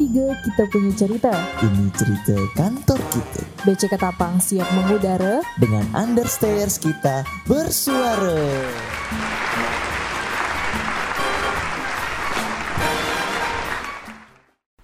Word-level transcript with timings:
P3 0.00 0.16
kita 0.46 0.62
punya 0.72 0.92
cerita. 0.96 1.32
Ini 1.60 1.86
cerita 1.92 2.36
kantor 2.56 3.00
kita 3.12 3.42
BC 3.62 3.82
Ketapang 3.92 4.40
siap 4.40 4.66
mengudara. 4.74 5.44
dengan 5.60 5.84
understairs 5.94 6.80
kita 6.80 7.22
bersuara. 7.44 8.40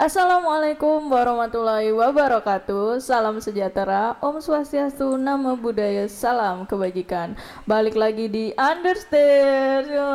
Assalamualaikum 0.09 1.13
warahmatullahi 1.13 1.93
wabarakatuh. 1.93 2.97
Salam 2.97 3.45
sejahtera. 3.45 4.17
Om 4.25 4.41
Swastiastu 4.41 5.21
Nama 5.21 5.53
Budaya 5.53 6.09
Salam 6.09 6.65
Kebajikan. 6.65 7.37
Balik 7.69 7.93
lagi 7.93 8.25
di 8.25 8.57
Understairs 8.57 9.85
Yo. 9.85 10.09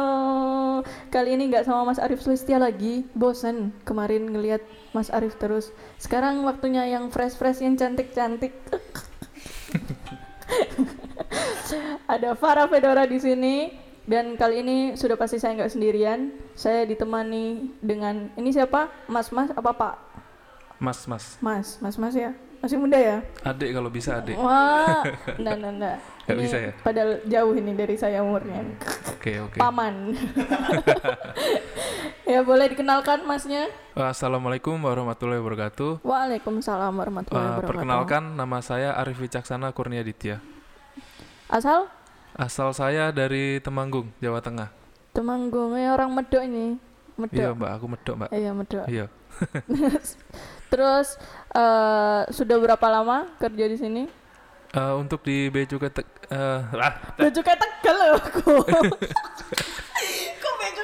Kali 1.14 1.38
ini 1.38 1.46
nggak 1.46 1.70
sama 1.70 1.94
Mas 1.94 2.02
Arif 2.02 2.26
Sulistia 2.26 2.58
lagi. 2.58 3.06
Bosen 3.14 3.70
kemarin 3.86 4.34
ngelihat 4.34 4.66
Mas 4.98 5.14
Arif 5.14 5.38
terus. 5.38 5.70
Sekarang 6.02 6.42
waktunya 6.42 6.90
yang 6.90 7.14
fresh-fresh 7.14 7.62
Yang 7.62 7.86
cantik-cantik. 7.86 8.58
Ada 12.10 12.34
Farah 12.34 12.66
Fedora 12.66 13.06
di 13.06 13.22
sini 13.22 13.83
dan 14.04 14.36
kali 14.36 14.60
ini 14.60 14.78
sudah 14.94 15.16
pasti 15.16 15.38
saya 15.38 15.56
nggak 15.56 15.72
sendirian. 15.72 16.32
Saya 16.54 16.84
ditemani 16.84 17.72
dengan 17.80 18.30
ini 18.36 18.50
siapa? 18.50 18.92
Mas 19.08 19.30
Mas 19.30 19.50
apa 19.50 19.72
Pak? 19.72 19.96
Mas, 20.78 21.08
mas. 21.08 21.40
Mas, 21.40 21.80
Mas 21.80 21.96
Mas 21.96 22.12
ya. 22.14 22.32
Masih 22.60 22.80
muda 22.80 22.96
ya? 22.96 23.20
Adik 23.44 23.76
kalau 23.76 23.92
bisa 23.92 24.24
adik. 24.24 24.40
Wah, 24.40 25.04
enggak 25.40 25.56
enggak 25.60 25.74
enggak. 25.76 25.98
Nggak 26.24 26.32
Ini 26.32 26.42
bisa 26.42 26.58
ya? 26.58 26.72
Padahal 26.80 27.12
jauh 27.28 27.54
ini 27.54 27.72
dari 27.76 27.96
saya 27.96 28.24
umurnya. 28.24 28.64
Oke, 29.12 29.36
oke. 29.44 29.60
Paman. 29.60 30.16
ya 32.24 32.40
boleh 32.40 32.72
dikenalkan 32.72 33.28
Masnya? 33.28 33.68
Assalamualaikum 33.94 34.80
warahmatullahi 34.80 35.44
wabarakatuh. 35.44 36.00
Waalaikumsalam 36.08 36.94
warahmatullahi 36.96 37.36
Eh, 37.36 37.50
wabarakatuh. 37.52 37.68
perkenalkan 37.68 38.24
nama 38.36 38.60
saya 38.64 38.96
Arif 38.96 39.20
Wicaksana 39.20 39.76
Kurnia 39.76 40.00
Ditya. 40.00 40.40
Asal 41.52 41.92
Asal 42.34 42.74
saya 42.74 43.14
dari 43.14 43.62
Temanggung, 43.62 44.10
Jawa 44.18 44.42
Tengah. 44.42 44.74
Temanggungnya 45.14 45.94
orang 45.94 46.18
Medok 46.18 46.42
ini. 46.42 46.82
Iya 47.30 47.54
Medok. 47.54 47.62
mbak, 47.62 47.72
aku 47.78 47.86
medok 47.86 48.16
mbak. 48.18 48.30
Iya, 48.34 48.52
Medok. 48.58 48.86
Iya. 48.90 49.06
Terus 50.74 51.08
eh, 51.54 52.22
sudah 52.34 52.58
berapa 52.58 52.88
lama 52.90 53.30
kerja 53.38 53.70
di 53.70 53.78
sini? 53.78 54.04
Eh, 54.74 54.94
untuk 54.98 55.22
di 55.22 55.46
Bea 55.54 55.70
Cukai 55.70 55.94
Tek- 55.94 56.26
eh, 56.34 56.60
lah, 56.74 57.14
Baju 57.14 57.40
kayak 57.46 57.60
tegal 57.62 57.96
loh 58.02 58.18
aku. 58.18 58.54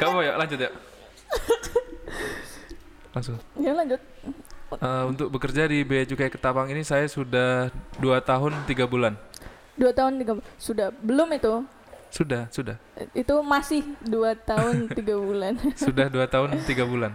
kamu 0.02 0.18
ya 0.22 0.34
lanjut 0.38 0.60
ya. 0.62 0.70
Langsung. 3.10 3.42
ya 3.58 3.74
lanjut. 3.74 4.02
Eh, 4.78 5.04
untuk 5.10 5.34
bekerja 5.34 5.66
di 5.66 5.82
Bea 5.82 6.06
Cukai 6.06 6.30
Ketapang 6.30 6.70
ini 6.70 6.86
saya 6.86 7.10
sudah 7.10 7.74
dua 7.98 8.22
tahun 8.22 8.54
tiga 8.70 8.86
bulan. 8.86 9.18
Dua 9.80 9.92
tahun 9.96 10.20
tiga 10.20 10.34
sudah 10.60 10.92
belum 11.00 11.32
itu 11.34 11.64
Sudah, 12.10 12.50
sudah, 12.50 12.74
itu 13.14 13.36
masih 13.46 13.86
dua 14.02 14.34
tahun 14.34 14.86
tiga 14.98 15.14
bulan. 15.16 15.54
sudah 15.78 16.10
dua 16.10 16.26
tahun 16.26 16.58
tiga 16.66 16.82
bulan. 16.84 17.14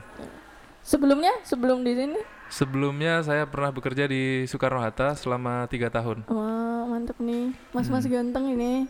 Sebelumnya 0.86 1.34
sebelum 1.42 1.82
di 1.82 1.92
sini 1.98 2.20
Sebelumnya 2.46 3.18
saya 3.24 3.42
pernah 3.48 3.74
bekerja 3.74 4.06
di 4.06 4.46
Soekarno 4.46 4.78
Hatta 4.78 5.18
selama 5.18 5.66
tiga 5.66 5.90
tahun. 5.90 6.22
wah 6.30 6.86
mantep 6.86 7.18
nih 7.18 7.50
mas 7.74 7.90
mas 7.90 8.06
ganteng 8.06 8.54
ini. 8.54 8.86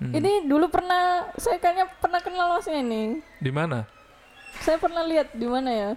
Hmm. 0.00 0.12
Ini 0.12 0.48
dulu 0.48 0.72
pernah 0.72 1.28
saya 1.36 1.60
kayaknya 1.60 1.88
pernah 2.00 2.20
kenal 2.24 2.56
masnya 2.56 2.80
ini. 2.80 3.20
Di 3.36 3.52
mana? 3.52 3.84
Saya 4.64 4.80
pernah 4.80 5.04
lihat 5.04 5.36
di 5.36 5.44
mana 5.44 5.68
ya 5.68 5.90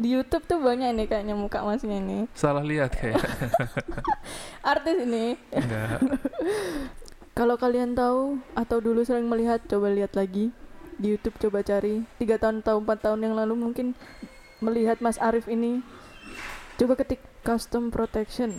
di 0.00 0.08
YouTube 0.10 0.48
tuh 0.48 0.58
banyak 0.58 0.90
ini 0.90 1.04
kayaknya 1.04 1.36
muka 1.36 1.60
masnya 1.60 1.92
ini. 1.94 2.24
Salah 2.32 2.64
lihat 2.64 2.88
kayak. 2.90 3.20
Artis 4.72 4.96
ini. 4.98 5.36
Enggak. 5.52 6.00
Kalau 7.38 7.54
kalian 7.54 7.92
tahu 7.92 8.40
atau 8.52 8.80
dulu 8.80 9.04
sering 9.04 9.28
melihat, 9.28 9.60
coba 9.64 9.88
lihat 9.88 10.12
lagi 10.12 10.50
di 10.96 11.12
YouTube 11.12 11.36
coba 11.38 11.60
cari 11.60 12.04
tiga 12.16 12.36
tahun 12.36 12.60
atau 12.60 12.76
empat 12.76 12.98
tahun 13.00 13.20
yang 13.22 13.34
lalu 13.34 13.56
mungkin 13.56 13.92
melihat 14.58 15.00
Mas 15.00 15.16
Arif 15.16 15.44
ini. 15.46 15.84
Coba 16.76 16.96
ketik 16.96 17.20
custom 17.40 17.88
protection 17.88 18.52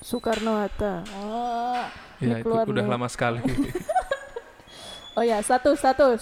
Soekarno 0.00 0.56
Hatta. 0.56 1.04
Wah, 1.14 1.88
Ya 2.16 2.40
ini 2.40 2.40
itu 2.40 2.48
udah 2.48 2.84
nih. 2.84 2.88
lama 2.88 3.08
sekali. 3.08 3.44
Oh 5.16 5.24
ya 5.24 5.40
status 5.40 5.80
status 5.80 6.20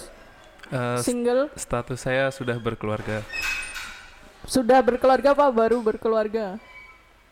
Eh, 0.65 0.97
single 1.03 1.51
status 1.53 1.99
saya 1.99 2.31
sudah 2.31 2.55
berkeluarga. 2.57 3.21
Sudah 4.45 4.79
berkeluarga 4.79 5.31
apa 5.31 5.45
baru 5.49 5.81
berkeluarga? 5.81 6.55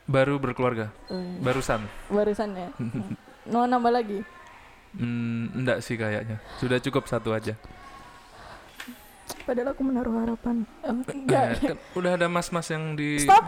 Baru 0.03 0.35
berkeluarga. 0.35 0.91
Eh, 1.07 1.39
Barusan. 1.39 1.79
Barusan 2.07 2.49
ya. 2.51 2.67
Mau 3.47 3.63
nambah 3.63 3.89
lagi? 3.89 4.19
Hmm, 4.93 5.47
enggak 5.53 5.79
sih 5.79 5.95
kayaknya. 5.95 6.37
Sudah 6.57 6.77
cukup 6.77 7.05
satu 7.05 7.31
aja. 7.31 7.53
Padahal 9.43 9.71
aku 9.71 9.81
menaruh 9.81 10.13
harapan. 10.19 10.63
Oh, 10.81 11.01
Eh, 11.03 11.13
enggak. 11.13 11.45
kan 11.59 11.77
udah 11.95 12.11
ada 12.13 12.25
mas-mas 12.27 12.67
yang 12.67 12.93
di 12.93 13.19
Stop, 13.19 13.43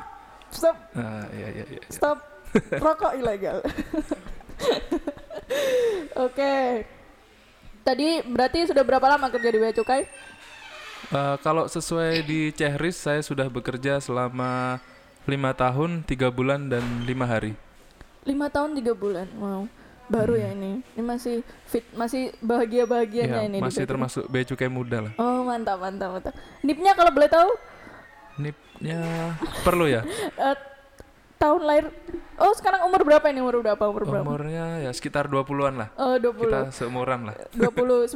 stop. 0.50 0.76
Ah, 0.94 1.24
iya, 1.32 1.48
iya, 1.54 1.64
iya. 1.70 1.82
Stop. 1.88 2.18
Rokok 2.84 3.12
ilegal. 3.16 3.60
Oke. 6.18 6.54
Tadi 7.86 8.08
berarti 8.26 8.66
sudah 8.66 8.82
berapa 8.82 9.06
lama 9.06 9.30
kerja 9.30 9.48
di 9.48 9.58
Bea 9.62 9.72
Cukai? 9.72 10.02
Eh, 11.06 11.36
kalau 11.42 11.70
sesuai 11.70 12.26
di 12.26 12.50
Cehris 12.50 12.98
saya 12.98 13.22
sudah 13.22 13.46
bekerja 13.46 14.02
selama 14.02 14.82
lima 15.26 15.52
tahun 15.54 16.02
tiga 16.02 16.34
bulan 16.34 16.70
dan 16.70 16.82
lima 17.06 17.26
hari. 17.26 17.54
Lima 18.26 18.50
tahun 18.50 18.74
tiga 18.78 18.98
bulan. 18.98 19.30
Wow. 19.38 19.70
Baru 20.06 20.38
ya 20.38 20.54
ini. 20.54 20.86
Ini 20.94 21.02
masih 21.02 21.36
fit, 21.66 21.86
masih 21.98 22.30
bahagia 22.38 22.86
bahagianya 22.86 23.42
Ya, 23.42 23.50
ini. 23.50 23.58
masih 23.58 23.86
termasuk 23.86 24.30
bea 24.30 24.46
cukai 24.46 24.70
muda 24.70 25.10
lah. 25.10 25.14
Oh 25.18 25.42
mantap 25.46 25.82
mantap 25.82 26.10
mantap. 26.14 26.34
Nipnya 26.62 26.94
kalau 26.94 27.10
boleh 27.10 27.30
tahu 27.30 27.50
Nipnya 28.36 29.00
perlu 29.64 29.88
ya? 29.88 30.04
eh, 30.46 30.56
tahun 31.46 31.62
lahir. 31.62 31.86
Oh 32.36 32.52
sekarang 32.52 32.84
umur 32.90 33.08
berapa 33.08 33.26
ini 33.32 33.40
umur 33.40 33.64
berapa 33.64 33.84
umur 33.88 34.04
berapa? 34.04 34.28
Umurnya 34.28 34.84
ya 34.84 34.92
sekitar 34.92 35.32
20-an 35.32 35.74
lah. 35.80 35.90
Oh 35.96 36.20
Kita 36.20 36.68
20 36.68 36.76
seumuran 36.76 37.20
lah. 37.32 37.36
29 37.56 38.12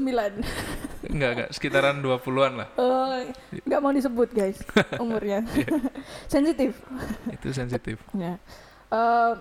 Enggak, 1.14 1.30
enggak, 1.32 1.50
sekitaran 1.56 2.04
20-an 2.04 2.54
lah. 2.60 2.68
Oh 2.76 3.16
nggak 3.64 3.80
mau 3.80 3.94
disebut 3.96 4.30
guys 4.36 4.60
umurnya 5.00 5.48
Sensitif 6.34 6.76
Itu 7.32 7.56
sensitif. 7.56 8.02
Ya. 8.12 8.36
Eh, 8.92 9.34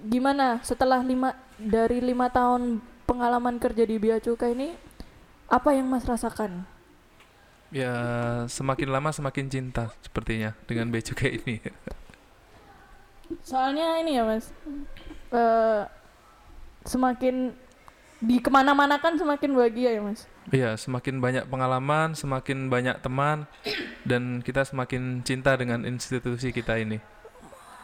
gimana 0.00 0.58
setelah 0.64 1.04
lima 1.04 1.36
dari 1.60 2.00
lima 2.00 2.32
tahun 2.32 2.80
pengalaman 3.04 3.60
kerja 3.60 3.84
di 3.84 4.00
Bea 4.00 4.18
Cukai 4.18 4.56
ini 4.56 4.72
apa 5.50 5.76
yang 5.76 5.86
Mas 5.86 6.06
rasakan? 6.06 6.64
Ya, 7.70 7.94
semakin 8.50 8.90
lama 8.90 9.14
semakin 9.14 9.46
cinta 9.46 9.94
sepertinya 10.02 10.58
dengan 10.66 10.90
bea 10.90 11.06
cukai 11.06 11.38
ini. 11.38 11.62
Soalnya 13.46 14.02
ini 14.02 14.18
ya 14.18 14.24
Mas, 14.26 14.50
eh, 15.30 15.82
semakin 16.84 17.54
di 18.20 18.36
ke 18.36 18.52
mana-mana 18.52 19.00
kan 19.00 19.16
semakin 19.16 19.56
bahagia 19.56 19.96
ya 19.96 20.02
Mas. 20.04 20.28
Iya, 20.50 20.76
semakin 20.76 21.22
banyak 21.22 21.44
pengalaman, 21.46 22.12
semakin 22.12 22.68
banyak 22.68 22.98
teman, 23.00 23.48
dan 24.04 24.44
kita 24.44 24.66
semakin 24.66 25.22
cinta 25.24 25.56
dengan 25.56 25.86
institusi 25.88 26.50
kita 26.52 26.76
ini. 26.76 26.98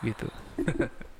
Gitu. 0.05 0.29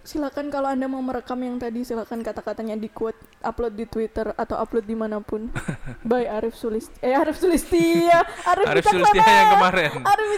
Silakan 0.00 0.48
kalau 0.48 0.64
anda 0.72 0.88
mau 0.88 1.04
merekam 1.04 1.36
yang 1.44 1.60
tadi 1.60 1.84
silakan 1.84 2.24
kata-katanya 2.24 2.72
di 2.72 2.88
quote, 2.88 3.20
upload 3.44 3.76
di 3.76 3.84
Twitter 3.84 4.32
atau 4.32 4.56
upload 4.56 4.88
di 4.88 4.96
mana 4.96 5.20
pun. 5.20 5.52
By 6.08 6.24
Arif 6.24 6.56
Sulist, 6.56 6.88
eh 7.04 7.12
Arif 7.12 7.36
Sulistia, 7.36 8.24
Arif, 8.48 8.64
Arif 8.64 8.84
Wicaksana. 8.88 9.04
Sulistia 9.04 9.28
yang 9.28 9.50
kemarin. 9.52 9.90
Arif. 10.00 10.30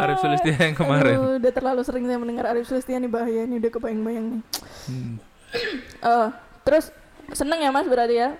Arif 0.00 0.16
Sulistia 0.24 0.56
yang 0.56 0.76
kemarin. 0.76 1.14
Aduh, 1.20 1.36
udah 1.36 1.52
terlalu 1.52 1.80
sering 1.84 2.04
saya 2.08 2.16
mendengar 2.16 2.48
Arif 2.48 2.64
Sulistia 2.64 2.96
nih 2.96 3.12
bahaya 3.12 3.44
nih 3.44 3.60
udah 3.60 3.70
kebayang-bayang 3.76 4.26
nih. 4.40 4.42
Hmm, 4.88 5.14
Eh, 6.00 6.28
terus 6.64 6.88
seneng 7.36 7.60
ya 7.60 7.68
Mas 7.68 7.84
berarti 7.84 8.16
ya? 8.16 8.38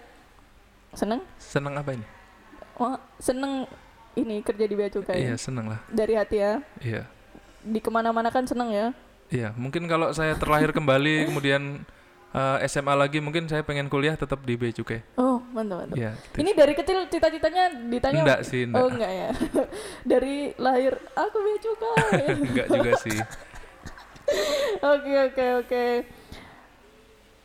Seneng? 0.96 1.20
senang 1.36 1.76
apa 1.76 1.92
ini? 1.92 2.06
Wah, 2.80 2.96
seneng 3.20 3.68
ini 4.16 4.40
kerja 4.40 4.64
di 4.64 4.74
Bea 4.74 4.88
Cukai. 4.88 5.28
Iya, 5.28 5.36
senang 5.36 5.68
lah. 5.68 5.84
Dari 5.92 6.16
hati 6.16 6.40
ya. 6.40 6.64
Iya. 6.80 7.02
Di 7.60 7.78
ke 7.84 7.90
mana-mana 7.92 8.32
kan 8.32 8.48
seneng 8.48 8.72
ya. 8.72 8.96
Iya, 9.30 9.54
mungkin 9.54 9.86
kalau 9.86 10.10
saya 10.10 10.34
terlahir 10.34 10.74
kembali, 10.74 11.14
kemudian 11.30 11.86
eh, 12.34 12.56
SMA 12.66 12.94
lagi, 12.98 13.22
mungkin 13.22 13.46
saya 13.46 13.62
pengen 13.62 13.86
kuliah 13.86 14.18
tetap 14.18 14.42
di 14.42 14.58
bea 14.58 14.74
cukai. 14.74 15.06
Oh, 15.14 15.38
mantap 15.54 15.86
mantap. 15.86 15.96
Iya, 15.96 16.12
gitu. 16.18 16.36
Ini 16.42 16.50
dari 16.58 16.74
kecil 16.74 16.98
cita-citanya 17.06 17.64
ditanya 17.86 18.22
Enggak 18.26 18.40
sih, 18.42 18.66
enggak. 18.66 18.82
Oh, 18.82 18.88
enggak 18.90 19.12
ya. 19.14 19.28
dari 20.10 20.36
lahir 20.58 20.98
aku 21.14 21.36
Bea 21.38 21.58
Cukai. 21.62 22.22
enggak 22.50 22.66
juga 22.68 22.92
sih. 23.06 23.18
Oke, 24.82 25.12
oke, 25.30 25.46
oke. 25.62 25.84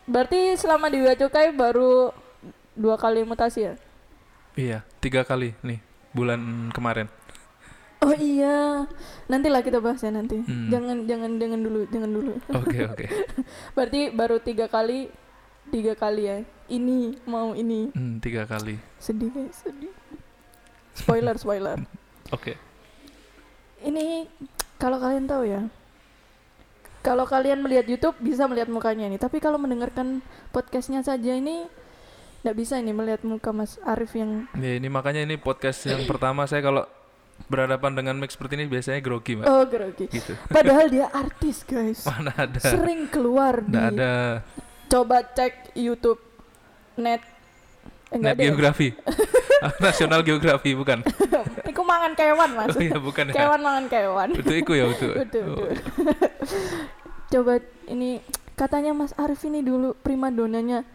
Berarti 0.06 0.58
selama 0.58 0.90
di 0.90 1.02
Bea 1.02 1.18
Cukai 1.18 1.54
baru 1.54 2.10
dua 2.74 2.98
kali 2.98 3.22
mutasi 3.22 3.72
ya? 3.72 3.74
Iya, 4.58 4.80
tiga 5.02 5.22
kali 5.22 5.54
nih 5.62 5.80
bulan 6.14 6.72
kemarin. 6.74 7.10
Oh 8.06 8.14
iya, 8.14 8.86
nantilah 9.26 9.60
kita 9.60 9.82
bahas 9.82 9.98
ya 10.00 10.14
nanti. 10.14 10.38
Hmm. 10.40 10.70
Jangan 10.70 10.98
jangan 11.04 11.32
jangan 11.36 11.60
dulu, 11.60 11.82
jangan 11.90 12.12
dulu. 12.12 12.34
Oke 12.54 12.78
oke. 12.92 13.06
Berarti 13.74 14.14
baru 14.14 14.38
tiga 14.38 14.70
kali, 14.70 15.10
tiga 15.68 15.98
kali 15.98 16.24
ya. 16.24 16.38
Ini 16.68 17.18
mau 17.26 17.54
ini 17.54 17.90
Hmm, 17.90 18.18
tiga 18.18 18.46
kali. 18.46 18.78
sedih 18.98 19.30
guys, 19.30 19.58
sedih. 19.60 19.90
Spoiler 20.94 21.34
spoiler. 21.36 21.82
Oke. 22.30 22.54
Ini 23.82 24.30
kalau 24.76 24.98
kalian 24.98 25.26
tahu 25.26 25.44
ya, 25.46 25.62
kalau 27.02 27.26
kalian 27.26 27.62
melihat 27.62 27.86
YouTube 27.86 28.18
bisa 28.18 28.46
melihat 28.46 28.66
mukanya 28.68 29.06
ini, 29.06 29.18
tapi 29.18 29.38
kalau 29.38 29.58
mendengarkan 29.58 30.22
podcastnya 30.50 31.02
saja 31.02 31.34
ini 31.34 31.66
nggak 32.42 32.56
bisa 32.56 32.78
ini 32.78 32.94
melihat 32.94 33.22
muka 33.22 33.50
Mas 33.50 33.82
Arif 33.82 34.14
yang 34.14 34.46
Ya 34.54 34.78
ini 34.78 34.86
makanya 34.86 35.22
ini 35.22 35.34
podcast 35.36 35.82
yang 35.84 36.06
pertama 36.06 36.46
saya 36.46 36.62
kalau 36.62 36.86
berhadapan 37.46 37.92
dengan 37.94 38.16
mic 38.18 38.32
seperti 38.32 38.58
ini 38.58 38.66
biasanya 38.66 39.00
grogi 39.00 39.38
mbak. 39.38 39.46
oh 39.46 39.64
grogi. 39.64 40.06
Gitu. 40.08 40.34
Padahal 40.48 40.90
dia 40.90 41.08
artis 41.24 41.62
guys, 41.62 42.02
Mana 42.04 42.34
ada? 42.34 42.58
sering 42.58 43.06
keluar 43.08 43.62
di. 43.62 43.70
Nggak 43.70 43.88
ada 43.94 44.14
Coba 44.86 45.26
cek 45.26 45.74
YouTube 45.74 46.22
net. 46.96 47.22
Eh, 48.10 48.18
net 48.18 48.38
ya? 48.38 48.50
geografi. 48.50 48.94
Nasional 49.84 50.22
geografi 50.22 50.74
bukan? 50.74 51.02
Iku 51.70 51.82
mangan 51.82 52.14
kewan 52.14 52.54
mas. 52.54 52.72
Oh 52.72 52.80
iya 52.80 52.98
bukan 52.98 53.30
ya. 53.30 53.34
Kewan 53.34 53.62
mangan 53.62 53.86
kewan. 53.90 54.30
Itu 54.32 54.54
iku 54.54 54.72
ya 54.74 54.86
itu. 54.88 55.10
Betul, 55.12 55.44
Oh. 55.48 55.70
Coba 57.28 57.58
ini 57.88 58.22
katanya 58.54 58.94
Mas 58.94 59.12
Arif 59.18 59.42
ini 59.44 59.60
dulu 59.60 59.98
prima 59.98 60.30
donanya 60.30 60.86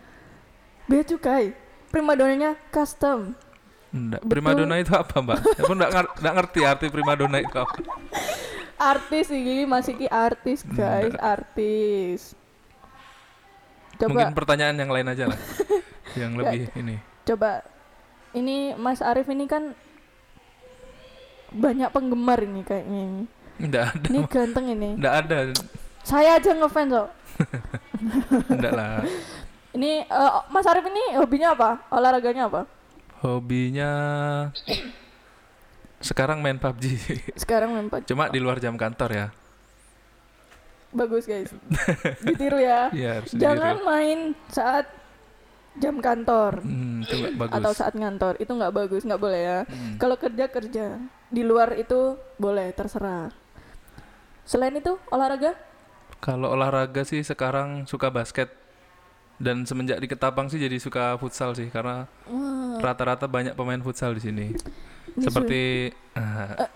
bea 0.86 1.02
cukai. 1.02 1.52
Prima 1.90 2.14
donanya 2.14 2.54
custom. 2.70 3.34
Enggak. 3.90 4.22
Primadona 4.22 4.78
itu 4.78 4.92
apa 4.92 5.18
mbak? 5.18 5.38
Aku 5.58 5.72
enggak, 5.72 5.90
ngar- 5.90 6.14
nggak 6.16 6.34
ngerti 6.36 6.60
arti 6.62 6.86
primadona 6.88 7.38
itu 7.38 7.56
apa. 7.56 7.74
Artis 8.76 9.28
ini 9.28 9.64
masih 9.64 9.92
ki 9.94 10.06
artis 10.06 10.62
guys, 10.64 11.12
artis. 11.16 12.32
Coba 13.94 14.08
Mungkin 14.08 14.32
pertanyaan 14.32 14.72
yang 14.74 14.88
lain 14.88 15.06
aja 15.06 15.26
lah. 15.26 15.36
yang 16.20 16.32
lebih 16.34 16.70
ini. 16.74 16.96
coba 17.20 17.62
ini 18.32 18.72
Mas 18.74 18.98
Arif 19.00 19.26
ini 19.26 19.44
kan 19.44 19.70
banyak 21.50 21.90
penggemar 21.90 22.40
ini 22.40 22.62
kayaknya 22.62 23.00
ini. 23.04 23.22
Enggak 23.58 23.82
ada. 23.92 24.06
Ini 24.06 24.20
ganteng 24.24 24.66
ini. 24.70 24.90
Enggak 24.96 25.14
ada. 25.20 25.36
Saya 26.00 26.38
aja 26.38 26.50
ngefans 26.50 26.90
kok. 26.90 27.08
Enggak 28.48 28.72
lah. 28.78 29.02
Ini 29.76 30.02
eh, 30.02 30.32
Mas 30.48 30.66
Arif 30.66 30.82
ini 30.84 31.14
hobinya 31.14 31.54
apa? 31.54 31.78
Olahraganya 31.90 32.50
apa? 32.50 32.66
Hobinya 33.20 33.92
sekarang 36.00 36.40
main 36.40 36.56
PUBG. 36.56 36.84
Sekarang 37.36 37.76
main 37.76 37.86
PUBG. 37.86 38.08
Cuma 38.08 38.32
di 38.32 38.40
luar 38.40 38.56
jam 38.56 38.72
kantor 38.74 39.10
ya. 39.12 39.26
Bagus 40.90 41.28
guys. 41.28 41.52
Ditiru 42.24 42.56
ya. 42.56 42.88
Harus 43.20 43.36
Jangan 43.36 43.76
ditiru. 43.76 43.86
main 43.86 44.18
saat 44.48 44.86
jam 45.78 46.02
kantor 46.02 46.66
Hmm, 46.66 47.06
itu 47.06 47.30
bagus. 47.36 47.54
atau 47.54 47.72
saat 47.72 47.94
ngantor. 47.94 48.40
Itu 48.40 48.56
nggak 48.56 48.72
bagus, 48.72 49.04
nggak 49.04 49.20
boleh 49.20 49.40
ya. 49.40 49.58
Hmm. 49.68 50.00
Kalau 50.00 50.16
kerja 50.16 50.48
kerja. 50.48 50.86
Di 51.30 51.46
luar 51.46 51.76
itu 51.76 52.18
boleh, 52.34 52.74
terserah. 52.74 53.30
Selain 54.42 54.74
itu 54.74 54.98
olahraga? 55.12 55.54
Kalau 56.18 56.50
olahraga 56.50 57.06
sih 57.06 57.22
sekarang 57.22 57.86
suka 57.86 58.10
basket 58.10 58.50
dan 59.40 59.64
semenjak 59.64 59.96
di 59.96 60.06
Ketapang 60.06 60.52
sih 60.52 60.60
jadi 60.60 60.76
suka 60.76 61.16
futsal 61.16 61.56
sih 61.56 61.72
karena 61.72 62.04
rata-rata 62.76 63.24
banyak 63.24 63.56
pemain 63.56 63.80
futsal 63.80 64.12
di 64.12 64.20
sini. 64.20 64.46
ini 64.52 65.24
Seperti 65.24 65.62
su- 65.88 66.68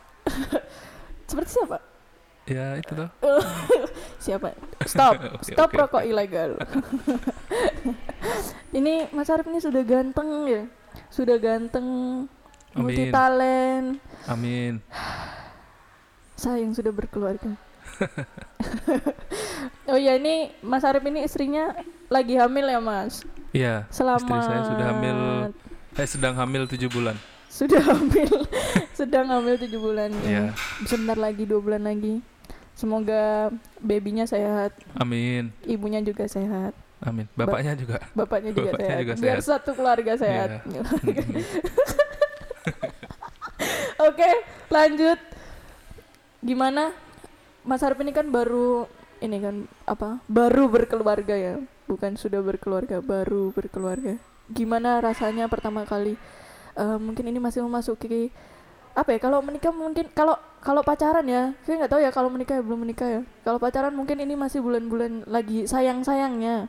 seperti 1.29 1.51
siapa? 1.53 1.79
ya 2.45 2.77
itu 2.77 2.93
tuh. 2.93 3.09
Siapa? 4.25 4.53
Stop, 4.85 5.17
stop 5.49 5.69
oke, 5.69 5.81
rokok 5.81 6.05
ilegal. 6.05 6.57
ini 8.73 9.09
Mas 9.13 9.29
Arif 9.29 9.49
ini 9.49 9.61
sudah 9.61 9.81
ganteng 9.85 10.29
ya, 10.49 10.63
sudah 11.09 11.37
ganteng, 11.41 11.87
multi 12.77 13.09
talent. 13.09 14.01
Amin. 14.29 14.81
Saya 16.41 16.61
yang 16.61 16.77
sudah 16.77 16.93
berkeluarga. 16.93 17.57
oh 19.87 19.97
ya 19.97 20.15
ini 20.15 20.51
Mas 20.61 20.83
Arif 20.83 21.03
ini 21.03 21.23
istrinya 21.23 21.73
lagi 22.07 22.35
hamil 22.35 22.67
ya 22.67 22.79
Mas. 22.79 23.23
Iya. 23.51 23.87
Selamat. 23.89 24.25
Istri 24.25 24.45
saya 24.45 24.61
sudah 24.67 24.87
hamil 24.89 25.17
eh 25.95 26.05
sedang 26.05 26.35
hamil 26.35 26.63
tujuh 26.67 26.89
bulan. 26.89 27.15
Sudah 27.47 27.79
hamil, 27.79 28.47
sedang 28.99 29.31
hamil 29.31 29.55
tujuh 29.57 29.79
bulan. 29.79 30.11
Iya. 30.21 30.53
Sebentar 30.85 31.15
lagi 31.15 31.45
dua 31.45 31.61
bulan 31.61 31.83
lagi. 31.83 32.19
Semoga 32.75 33.55
babynya 33.79 34.27
sehat, 34.27 34.75
Amin. 34.99 35.55
ibunya 35.63 36.03
juga 36.03 36.27
sehat, 36.27 36.75
Amin. 36.99 37.31
Bapaknya 37.39 37.79
juga. 37.79 38.03
bapaknya 38.11 38.51
juga 38.51 38.75
Bapaknya 38.75 38.91
sehat. 38.91 38.99
juga 38.99 39.15
Biar 39.15 39.39
sehat. 39.39 39.63
satu 39.63 39.71
keluarga 39.79 40.13
sehat. 40.19 40.49
Mm-mm. 40.67 40.83
Oke, 44.03 44.31
lanjut. 44.67 45.15
Gimana? 46.43 46.91
Mas 47.65 47.81
Arif 47.81 47.97
ini 48.05 48.13
kan 48.13 48.29
baru 48.29 48.85
ini 49.25 49.41
kan 49.41 49.65
apa? 49.89 50.21
Baru 50.29 50.69
berkeluarga 50.69 51.33
ya, 51.33 51.57
bukan 51.89 52.21
sudah 52.21 52.45
berkeluarga, 52.45 53.01
baru 53.01 53.57
berkeluarga. 53.57 54.21
Gimana 54.53 55.01
rasanya 55.01 55.49
pertama 55.49 55.89
kali? 55.89 56.21
Eh, 56.77 56.99
mungkin 57.01 57.25
ini 57.25 57.41
masih 57.41 57.65
memasuki 57.65 58.29
apa 58.93 59.17
ya? 59.17 59.19
Kalau 59.19 59.41
menikah 59.41 59.73
mungkin 59.73 60.13
kalau 60.13 60.37
kalau 60.61 60.85
pacaran 60.85 61.25
ya, 61.25 61.57
saya 61.65 61.81
nggak 61.81 61.93
tahu 61.97 62.01
ya 62.05 62.11
kalau 62.13 62.29
menikah 62.29 62.61
ya 62.61 62.63
belum 62.63 62.85
menikah 62.85 63.09
ya. 63.09 63.21
Kalau 63.41 63.57
pacaran 63.57 63.97
mungkin 63.97 64.21
ini 64.21 64.37
masih 64.37 64.61
bulan-bulan 64.61 65.25
lagi 65.25 65.65
sayang-sayangnya. 65.65 66.69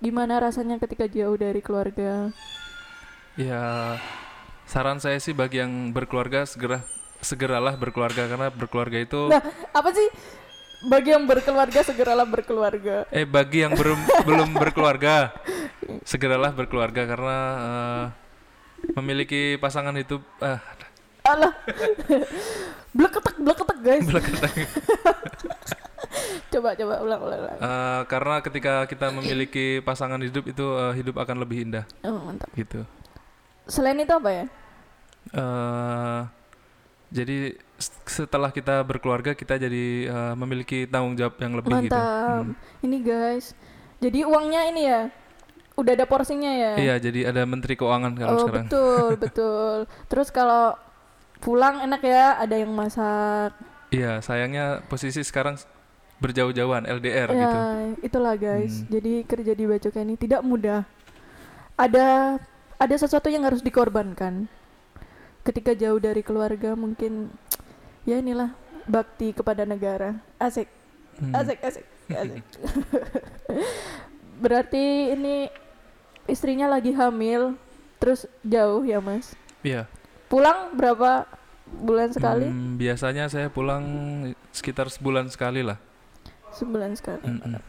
Gimana 0.00 0.40
rasanya 0.40 0.80
ketika 0.80 1.04
jauh 1.06 1.36
dari 1.36 1.60
keluarga? 1.60 2.32
Ya 3.36 3.96
saran 4.64 4.96
saya 4.96 5.20
sih 5.20 5.36
bagi 5.36 5.60
yang 5.60 5.92
berkeluarga 5.92 6.48
segera 6.48 6.80
segeralah 7.22 7.72
berkeluarga 7.74 8.26
karena 8.26 8.50
berkeluarga 8.50 8.98
itu 8.98 9.30
Nah, 9.30 9.40
apa 9.70 9.90
sih? 9.90 10.08
Bagi 10.82 11.14
yang 11.14 11.24
berkeluarga 11.24 11.78
segeralah 11.80 12.26
berkeluarga. 12.26 13.06
eh 13.08 13.22
bagi 13.22 13.62
yang 13.62 13.72
belum 13.72 13.98
belum 14.28 14.50
berkeluarga 14.52 15.30
segeralah 16.02 16.50
berkeluarga 16.50 17.06
karena 17.06 17.36
eh, 17.56 18.04
memiliki 18.92 19.54
pasangan 19.56 19.94
hidup 19.94 20.20
ah 20.40 20.58
Alah. 21.22 21.54
bleketek 22.98 23.36
bleketek 23.38 23.78
guys. 23.78 24.02
belakang 24.04 24.34
coba 26.52 26.74
coba 26.74 26.94
ulang 27.00 27.20
ulang. 27.22 27.40
ulang. 27.40 27.58
Eh, 27.58 28.00
karena 28.04 28.34
ketika 28.42 28.72
kita 28.84 29.06
memiliki 29.08 29.80
pasangan 29.80 30.18
hidup 30.18 30.44
itu 30.44 30.66
eh, 30.66 30.92
hidup 30.94 31.16
akan 31.16 31.36
lebih 31.38 31.62
indah 31.62 31.84
Oh, 32.02 32.18
mantap. 32.20 32.50
gitu. 32.52 32.82
Selain 33.64 33.96
itu 33.96 34.10
apa 34.10 34.30
ya? 34.32 34.44
eh 35.32 36.20
jadi 37.12 37.60
setelah 38.08 38.48
kita 38.48 38.80
berkeluarga 38.88 39.36
kita 39.36 39.60
jadi 39.60 40.08
eh, 40.08 40.34
memiliki 40.34 40.88
tanggung 40.88 41.12
jawab 41.12 41.36
yang 41.36 41.52
lebih 41.60 41.72
gitu. 41.84 41.92
Mantap. 41.92 42.42
Hmm. 42.48 42.54
Ini 42.80 42.98
guys. 43.04 43.52
Jadi 44.00 44.24
uangnya 44.24 44.62
ini 44.72 44.82
ya. 44.88 45.02
Udah 45.76 45.92
ada 45.96 46.04
porsinya 46.08 46.52
ya. 46.52 46.72
Iya, 46.76 46.94
jadi 47.00 47.32
ada 47.32 47.48
menteri 47.48 47.76
keuangan 47.76 48.12
kalau 48.16 48.32
oh, 48.32 48.40
sekarang. 48.44 48.66
betul, 48.68 49.06
betul. 49.24 49.76
Terus 50.08 50.28
kalau 50.32 50.76
pulang 51.40 51.80
enak 51.84 52.02
ya, 52.04 52.36
ada 52.40 52.54
yang 52.56 52.72
masak. 52.72 53.56
Iya, 53.92 54.24
sayangnya 54.24 54.80
posisi 54.88 55.20
sekarang 55.20 55.60
berjauh-jauhan 56.22 56.86
LDR 56.86 57.28
ya, 57.34 57.40
gitu. 57.42 57.58
itulah 58.06 58.34
guys. 58.38 58.84
Hmm. 58.84 58.88
Jadi 58.94 59.12
kerja 59.26 59.52
di 59.58 59.64
Bacoka 59.66 60.00
ini 60.00 60.14
tidak 60.14 60.40
mudah. 60.46 60.86
Ada 61.74 62.38
ada 62.78 62.94
sesuatu 62.94 63.26
yang 63.32 63.42
harus 63.42 63.60
dikorbankan. 63.60 64.46
Ketika 65.42 65.74
jauh 65.74 65.98
dari 65.98 66.22
keluarga 66.22 66.72
mungkin 66.72 67.34
ya 68.08 68.18
inilah 68.18 68.54
bakti 68.84 69.30
kepada 69.30 69.62
negara. 69.62 70.18
Asik, 70.38 70.66
Hmm. 71.12 71.34
asik, 71.36 71.60
asik, 71.60 71.84
asik. 72.24 72.42
Berarti 74.42 75.12
ini 75.12 75.46
istrinya 76.24 76.66
lagi 76.66 76.90
hamil, 76.90 77.54
terus 77.98 78.24
jauh 78.42 78.82
ya 78.82 78.98
mas? 78.98 79.36
Iya. 79.62 79.86
Pulang 80.26 80.74
berapa 80.74 81.28
bulan 81.68 82.10
sekali? 82.10 82.48
Hmm, 82.48 82.74
biasanya 82.74 83.28
saya 83.28 83.52
pulang 83.52 83.84
sekitar 84.50 84.88
sebulan 84.88 85.28
sekali 85.28 85.62
lah. 85.62 85.78
Sebulan 86.52 86.96
sekali. 86.96 87.22
Mm-mm. 87.22 87.60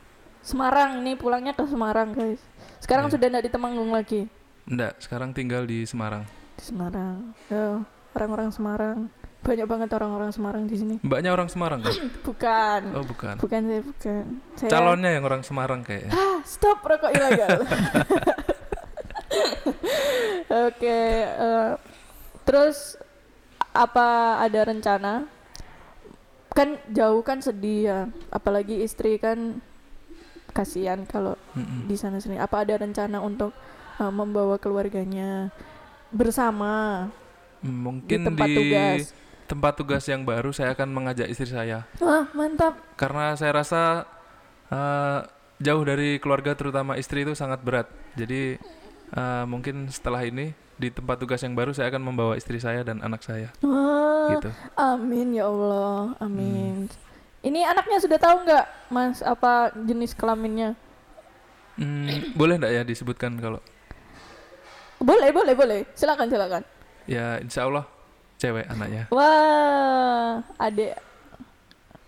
Semarang 0.44 1.00
ini 1.00 1.16
pulangnya 1.16 1.54
ke 1.54 1.64
Semarang 1.64 2.12
guys. 2.12 2.40
Sekarang 2.80 3.08
Iya. 3.08 3.14
sudah 3.16 3.28
tidak 3.30 3.44
di 3.44 3.52
Temanggung 3.52 3.92
lagi. 3.92 4.28
Enggak, 4.68 5.00
sekarang 5.00 5.32
tinggal 5.32 5.64
di 5.64 5.84
Semarang. 5.84 6.24
Di 6.64 6.72
Semarang. 6.72 7.36
Oh, 7.52 7.84
orang-orang 8.16 8.48
Semarang. 8.56 9.12
Banyak 9.44 9.68
banget 9.68 9.90
orang-orang 10.00 10.32
Semarang 10.32 10.64
di 10.64 10.80
sini. 10.80 10.96
Mbaknya 11.04 11.36
orang 11.36 11.52
Semarang 11.52 11.84
kan? 11.84 11.92
Bukan. 12.32 12.82
Oh, 12.96 13.04
bukan. 13.04 13.36
Bukan 13.36 13.62
saya, 13.68 13.82
bukan. 13.84 14.24
Saya 14.56 14.70
Calonnya 14.72 15.12
yang 15.12 15.28
orang 15.28 15.44
Semarang 15.44 15.84
kayaknya. 15.84 16.16
Ah, 16.16 16.40
stop 16.48 16.80
rokok 16.88 17.12
ilegal. 17.12 17.68
Oke, 20.72 21.00
eh, 21.28 21.72
terus 22.48 22.96
apa 23.76 24.40
ada 24.40 24.64
rencana? 24.64 25.28
Kan 26.56 26.80
jauh 26.96 27.28
kan 27.28 27.44
sedih 27.44 27.80
ya, 27.84 28.00
apalagi 28.32 28.80
istri 28.80 29.20
kan 29.20 29.60
kasihan 30.56 31.04
kalau 31.04 31.36
di 31.92 32.00
sana 32.00 32.24
sini. 32.24 32.40
Apa 32.40 32.64
ada 32.64 32.80
rencana 32.80 33.20
untuk 33.20 33.52
uh, 34.00 34.14
membawa 34.14 34.56
keluarganya 34.56 35.52
bersama 36.14 37.08
Hmm, 37.60 37.72
di 37.72 37.80
Mungkin 37.80 38.20
tempat 38.22 38.48
di 38.48 38.56
tugas? 38.56 39.02
tempat 39.44 39.74
tugas 39.76 40.04
yang 40.04 40.24
baru 40.24 40.52
saya 40.52 40.72
akan 40.72 40.90
mengajak 40.90 41.28
istri 41.28 41.48
saya 41.48 41.88
Wah, 42.00 42.28
mantap. 42.32 42.76
karena 42.96 43.36
saya 43.36 43.52
rasa 43.56 44.04
eh, 44.68 45.20
jauh 45.60 45.84
dari 45.84 46.20
keluarga 46.20 46.54
terutama 46.54 46.96
istri 46.96 47.24
itu 47.24 47.34
sangat 47.34 47.64
berat. 47.64 47.88
Jadi 48.16 48.60
eh, 49.12 49.46
mungkin 49.48 49.88
setelah 49.88 50.24
ini 50.24 50.52
di 50.74 50.90
tempat 50.90 51.16
tugas 51.18 51.40
yang 51.40 51.54
baru 51.54 51.72
saya 51.72 51.88
akan 51.88 52.04
membawa 52.04 52.34
istri 52.34 52.58
saya 52.58 52.82
dan 52.82 53.00
anak 53.00 53.22
saya 53.22 53.54
Wah, 53.62 54.34
gitu. 54.34 54.50
amin 54.76 55.38
ya 55.38 55.46
Allah, 55.46 56.18
amin. 56.20 56.90
Ini 57.40 57.60
anaknya 57.64 58.00
sudah 58.00 58.18
tahu 58.18 58.44
nggak, 58.44 58.66
Mas, 58.88 59.20
apa 59.20 59.72
jenis 59.76 60.16
kelaminnya? 60.16 60.74
Hmm, 61.74 62.34
boleh 62.34 62.58
nggak 62.58 62.70
ya 62.72 62.84
disebutkan 62.84 63.34
kalau 63.38 63.58
Boleh, 65.04 65.30
boleh, 65.30 65.54
boleh. 65.54 65.80
Silakan, 65.94 66.32
silakan. 66.32 66.64
ya 67.04 67.36
insya 67.38 67.68
Allah 67.68 67.84
cewek 68.40 68.64
anaknya. 68.72 69.12
Wah, 69.12 70.40
adek 70.56 70.96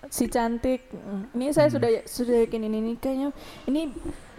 si 0.07 0.31
cantik. 0.31 0.87
Hmm, 0.91 1.27
Ini 1.35 1.51
saya 1.51 1.67
sudah 1.67 1.91
sudah 2.07 2.47
yakin 2.47 2.63
ini, 2.63 2.77
ini 2.79 2.93
kayaknya 2.95 3.35
ini 3.67 3.91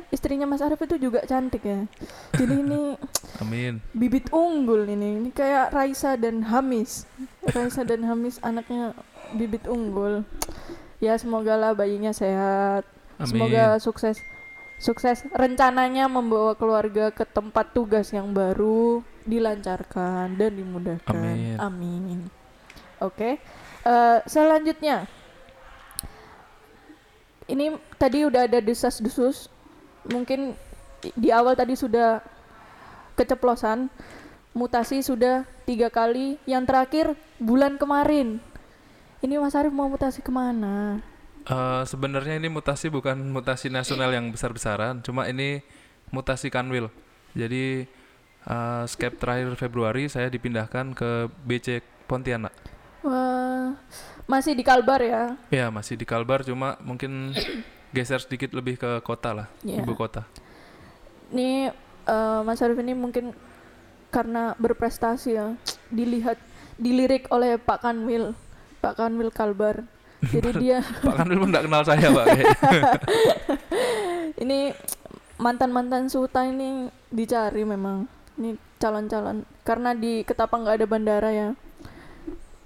istrinya 0.08 0.48
Mas 0.48 0.64
Arif 0.64 0.80
itu 0.80 0.96
juga 0.96 1.20
cantik 1.28 1.60
ya. 1.60 1.84
Jadi 2.32 2.54
ini 2.64 2.96
Amin. 3.40 3.84
bibit 3.92 4.32
unggul 4.32 4.88
ini. 4.88 5.20
Ini 5.20 5.30
kayak 5.36 5.76
Raisa 5.76 6.16
dan 6.16 6.48
Hamis. 6.48 7.04
Raisa 7.44 7.84
dan 7.84 8.08
Hamis 8.08 8.40
anaknya 8.40 8.96
bibit 9.36 9.68
unggul. 9.68 10.24
Ya 10.96 11.20
semoga 11.20 11.60
lah 11.60 11.76
bayinya 11.76 12.16
sehat. 12.16 12.88
Amin. 13.20 13.28
Semoga 13.28 13.76
sukses 13.76 14.16
sukses 14.76 15.24
rencananya 15.32 16.04
membawa 16.06 16.52
keluarga 16.52 17.08
ke 17.08 17.24
tempat 17.24 17.72
tugas 17.72 18.12
yang 18.12 18.36
baru 18.36 19.00
dilancarkan 19.24 20.36
dan 20.36 20.50
dimudahkan. 20.52 21.16
Amin. 21.16 21.56
Amin. 21.58 22.18
Oke. 23.00 23.40
Eh, 23.86 24.18
selanjutnya 24.26 25.08
ini 27.46 27.78
tadi 27.96 28.26
udah 28.26 28.50
ada 28.50 28.58
desas-desus. 28.58 29.48
Mungkin 30.06 30.54
di- 31.02 31.14
di 31.14 31.28
awal 31.30 31.54
tadi 31.54 31.78
sudah 31.78 32.18
keceplosan. 33.14 33.86
Mutasi 34.56 35.04
sudah 35.04 35.44
tiga 35.68 35.92
kali. 35.92 36.40
Yang 36.48 36.64
terakhir 36.66 37.06
bulan 37.38 37.76
kemarin. 37.76 38.40
Ini 39.20 39.40
Mas 39.40 39.56
Arief 39.56 39.72
mau 39.72 39.88
mutasi 39.88 40.20
ke 40.20 40.32
mana? 40.32 41.00
Eh, 41.46 41.82
sebenarnya 41.86 42.42
ini 42.42 42.50
mutasi 42.50 42.90
bukan 42.90 43.14
mutasi 43.30 43.70
nasional 43.70 44.10
yang 44.10 44.34
besar-besaran, 44.34 44.98
cuma 45.06 45.30
ini 45.30 45.62
mutasi 46.10 46.50
kanwil. 46.50 46.90
Jadi 47.38 47.86
eh, 48.46 48.82
skep 48.90 49.14
terakhir 49.22 49.54
Februari 49.54 50.10
saya 50.10 50.26
dipindahkan 50.26 50.90
ke 50.90 51.30
BC 51.46 51.86
Pontianak. 52.10 52.50
Wah, 53.06 53.78
masih 54.26 54.58
di 54.58 54.66
Kalbar 54.66 54.98
ya? 54.98 55.38
Ya 55.54 55.70
masih 55.70 55.94
di 55.94 56.02
Kalbar, 56.02 56.42
cuma 56.42 56.74
mungkin 56.82 57.30
geser 57.94 58.18
sedikit 58.18 58.50
lebih 58.50 58.74
ke 58.82 58.98
kota 59.06 59.30
lah, 59.30 59.46
Iya. 59.62 59.86
ibu 59.86 59.94
kota. 59.94 60.26
Ini 61.30 61.70
eh, 62.10 62.40
Mas 62.42 62.58
Arief 62.58 62.82
ini 62.82 62.90
mungkin 62.90 63.30
karena 64.10 64.58
berprestasi 64.58 65.30
ya, 65.38 65.54
dilihat 65.94 66.42
dilirik 66.74 67.30
oleh 67.30 67.54
Pak 67.54 67.86
Kanwil, 67.86 68.34
Pak 68.82 68.98
Kanwil 68.98 69.30
Kalbar. 69.30 69.86
Jadi 70.24 70.50
dia 70.60 70.78
Pak 70.80 71.14
Kanwil 71.20 71.38
pun 71.44 71.50
kenal 71.52 71.82
saya 71.84 72.08
pak. 72.08 72.26
ini 74.42 74.72
mantan-mantan 75.36 76.08
suta 76.08 76.48
ini 76.48 76.88
dicari 77.12 77.62
memang. 77.62 78.08
Ini 78.36 78.56
calon-calon 78.76 79.48
karena 79.64 79.96
di 79.96 80.24
Ketapang 80.24 80.64
nggak 80.64 80.76
ada 80.82 80.86
bandara 80.88 81.30
ya. 81.32 81.48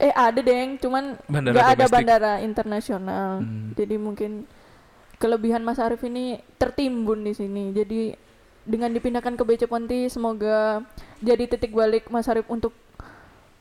Eh 0.01 0.15
ada 0.17 0.41
deng, 0.41 0.81
cuman 0.81 1.19
nggak 1.29 1.69
ada 1.77 1.87
bandara 1.87 2.33
internasional. 2.43 3.45
Hmm. 3.45 3.77
Jadi 3.77 3.95
mungkin 4.01 4.49
kelebihan 5.21 5.63
Mas 5.63 5.79
Arief 5.79 6.01
ini 6.03 6.41
tertimbun 6.57 7.23
di 7.23 7.37
sini. 7.37 7.71
Jadi 7.77 8.17
dengan 8.65 8.91
dipindahkan 8.93 9.37
ke 9.37 9.43
BC 9.45 9.63
Ponti 9.67 10.07
semoga 10.09 10.85
jadi 11.21 11.49
titik 11.49 11.75
balik 11.75 12.09
Mas 12.09 12.29
Arief 12.29 12.49
untuk 12.49 12.73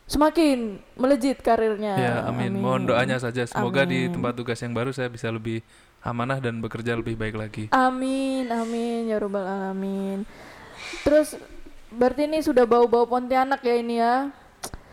semakin 0.09 0.81
melejit 0.97 1.37
karirnya. 1.39 1.93
Ya 1.95 2.13
amin. 2.25 2.57
Mohon 2.57 2.91
doanya 2.91 3.21
saja. 3.21 3.45
Semoga 3.45 3.85
di 3.85 4.09
Amin. 4.09 4.13
tempat 4.17 4.33
tugas 4.33 4.57
yang 4.59 4.73
baru 4.73 4.89
saya 4.89 5.07
bisa 5.07 5.29
lebih 5.29 5.61
amanah 6.01 6.41
dan 6.41 6.57
bekerja 6.59 6.97
lebih 6.97 7.13
baik 7.13 7.37
lagi. 7.37 7.63
Amin, 7.69 8.49
amin 8.49 9.05
ya 9.05 9.21
robbal 9.21 9.45
alamin. 9.45 10.25
Terus 11.05 11.37
berarti 11.93 12.25
ini 12.25 12.41
sudah 12.41 12.65
bau-bau 12.65 13.05
Pontianak 13.05 13.61
ya 13.61 13.75
ini 13.77 14.01
ya? 14.01 14.33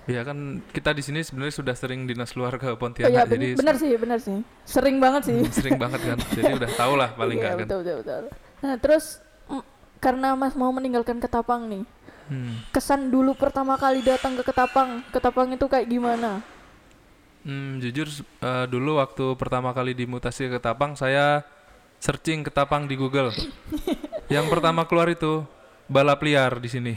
Ya 0.06 0.22
kan 0.22 0.62
kita 0.70 0.94
di 0.94 1.02
sini 1.02 1.18
sebenarnya 1.26 1.58
sudah 1.58 1.74
sering 1.74 2.06
dinas 2.06 2.30
luar 2.38 2.54
ke 2.62 2.70
Oh 2.70 2.78
Pontianak, 2.78 3.10
iya 3.10 3.26
ben- 3.26 3.32
jadi 3.42 3.48
benar 3.58 3.74
sih, 3.74 3.90
benar 3.98 4.18
sih. 4.22 4.38
Sering 4.62 5.02
banget 5.02 5.22
sih. 5.32 5.38
Hmm, 5.42 5.50
sering 5.50 5.74
banget 5.80 6.00
kan. 6.04 6.18
Jadi 6.30 6.52
udah 6.54 6.70
tau 6.78 6.94
lah 6.94 7.10
paling 7.18 7.40
Iya, 7.40 7.42
nggak 7.42 7.52
kan. 7.56 7.66
betul, 7.66 7.78
betul, 7.82 7.96
betul. 8.04 8.22
Nah, 8.62 8.74
terus 8.78 9.04
mm, 9.50 9.64
karena 9.98 10.28
Mas 10.38 10.54
mau 10.54 10.70
meninggalkan 10.70 11.18
Ketapang 11.18 11.66
nih. 11.66 11.82
Hmm. 12.26 12.58
kesan 12.74 13.08
dulu 13.08 13.38
pertama 13.38 13.78
kali 13.78 14.02
datang 14.02 14.34
ke 14.34 14.42
Ketapang 14.42 15.06
Ketapang 15.14 15.54
itu 15.54 15.66
kayak 15.70 15.86
gimana 15.86 16.42
Hmm, 17.46 17.78
jujur 17.78 18.10
eh, 18.42 18.66
dulu 18.66 18.98
waktu 18.98 19.38
pertama 19.38 19.70
kali 19.70 19.94
dimutasi 19.94 20.50
ke 20.50 20.58
Ketapang 20.58 20.98
saya 20.98 21.46
searching 22.02 22.42
Ketapang 22.42 22.90
di 22.90 22.98
Google. 22.98 23.30
Yang 24.34 24.50
pertama 24.50 24.82
keluar 24.90 25.06
itu 25.06 25.46
balap 25.86 26.26
liar 26.26 26.58
di 26.58 26.66
sini. 26.66 26.92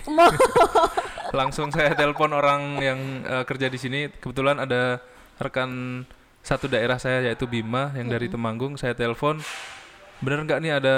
Langsung 1.37 1.69
saya 1.69 1.93
telepon 1.93 2.33
orang 2.33 2.81
yang 2.81 2.99
eh, 3.21 3.45
kerja 3.45 3.69
di 3.69 3.77
sini. 3.77 4.09
Kebetulan 4.09 4.57
ada 4.57 4.97
rekan 5.37 6.01
satu 6.41 6.65
daerah 6.65 6.97
saya 6.97 7.29
yaitu 7.29 7.45
Bima 7.45 7.93
yang 7.93 8.09
dari 8.09 8.25
Temanggung. 8.25 8.73
Saya 8.73 8.97
telepon, 8.97 9.37
bener 10.25 10.49
nggak 10.49 10.59
nih 10.65 10.73
ada 10.81 10.97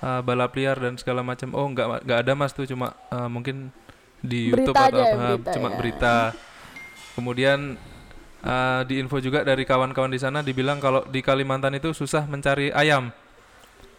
eh, 0.00 0.20
balap 0.24 0.52
liar 0.56 0.76
dan 0.80 0.96
segala 0.96 1.20
macam? 1.20 1.52
Oh 1.54 1.68
nggak 1.68 2.04
nggak 2.04 2.18
ada 2.26 2.32
mas 2.36 2.52
tuh 2.56 2.66
cuma 2.66 2.96
eh, 3.12 3.28
mungkin 3.28 3.70
di 4.20 4.52
Berita 4.52 4.72
YouTube 4.72 4.76
atau 4.76 5.00
ya, 5.00 5.12
apa 5.16 5.16
berita 5.16 5.52
cuma 5.56 5.68
ya. 5.68 5.76
berita. 5.76 6.16
Kemudian 7.16 7.58
eh, 8.44 8.80
di 8.88 8.94
info 9.00 9.16
juga 9.20 9.44
dari 9.44 9.64
kawan-kawan 9.64 10.12
di 10.12 10.20
sana 10.20 10.44
dibilang 10.44 10.78
kalau 10.80 11.04
di 11.08 11.20
Kalimantan 11.24 11.76
itu 11.76 11.92
susah 11.92 12.24
mencari 12.28 12.72
ayam. 12.72 13.12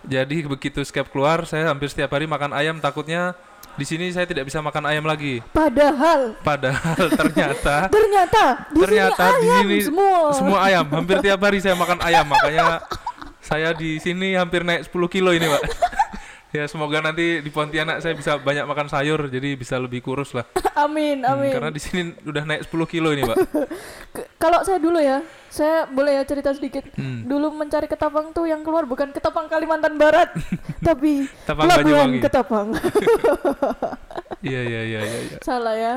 Jadi 0.02 0.42
begitu 0.50 0.82
skep 0.82 1.14
keluar, 1.14 1.46
saya 1.46 1.70
hampir 1.70 1.86
setiap 1.86 2.18
hari 2.18 2.26
makan 2.26 2.58
ayam. 2.58 2.82
Takutnya 2.82 3.38
di 3.78 3.86
sini 3.88 4.10
saya 4.12 4.28
tidak 4.28 4.50
bisa 4.50 4.60
makan 4.60 4.84
ayam 4.90 5.06
lagi. 5.08 5.40
padahal 5.56 6.36
Padahal 6.44 7.06
ternyata 7.20 7.88
ternyata 7.96 8.44
di 8.68 8.80
ternyata 8.84 9.24
sini 9.32 9.38
di 9.40 9.48
ayam 9.48 9.64
sini 9.64 9.78
semua 9.86 10.18
semua 10.34 10.58
ayam. 10.66 10.86
Hampir 10.90 11.18
tiap 11.24 11.40
hari 11.40 11.62
saya 11.62 11.78
makan 11.78 12.00
ayam. 12.02 12.26
Makanya 12.28 12.66
saya 13.42 13.74
di 13.74 13.98
sini 13.98 14.34
hampir 14.34 14.62
naik 14.62 14.86
10 14.86 14.94
kilo 15.08 15.34
ini, 15.34 15.46
Pak. 15.46 15.64
ya 16.52 16.68
semoga 16.68 17.00
nanti 17.00 17.40
di 17.40 17.48
Pontianak 17.48 18.00
saya 18.00 18.12
bisa 18.12 18.36
banyak 18.36 18.64
makan 18.64 18.86
sayur, 18.86 19.28
jadi 19.28 19.56
bisa 19.56 19.76
lebih 19.76 20.00
kurus 20.00 20.32
lah. 20.32 20.44
amin 20.78 21.22
Hmm, 21.22 21.32
amin 21.32 21.52
karena 21.52 21.70
di 21.70 21.80
sini 21.80 22.02
udah 22.22 22.44
naik 22.44 22.68
10 22.68 22.86
kilo 22.88 23.10
ini, 23.12 23.24
Pak. 23.24 23.38
Kalau 24.42 24.62
saya 24.62 24.78
dulu 24.78 24.98
ya 24.98 25.22
saya 25.48 25.86
boleh 25.86 26.16
ya 26.16 26.24
cerita 26.24 26.50
sedikit 26.50 26.82
Hmm. 26.96 27.24
dulu 27.24 27.52
mencari 27.52 27.86
Ketapang 27.86 28.32
tuh 28.32 28.46
yang 28.46 28.62
keluar 28.62 28.84
bukan 28.84 29.12
Ketapang 29.12 29.46
Kalimantan 29.48 29.96
Barat 29.96 30.32
tapi 30.82 31.28
Ketapang 31.44 31.66
pelabuhan. 31.68 32.10
Ketapang 32.20 32.68
Iya, 34.42 34.62
iya, 34.64 34.82
iya, 34.82 35.00
iya. 35.02 35.20
iya. 35.22 35.38
salah 35.40 35.76
ya 35.76 35.94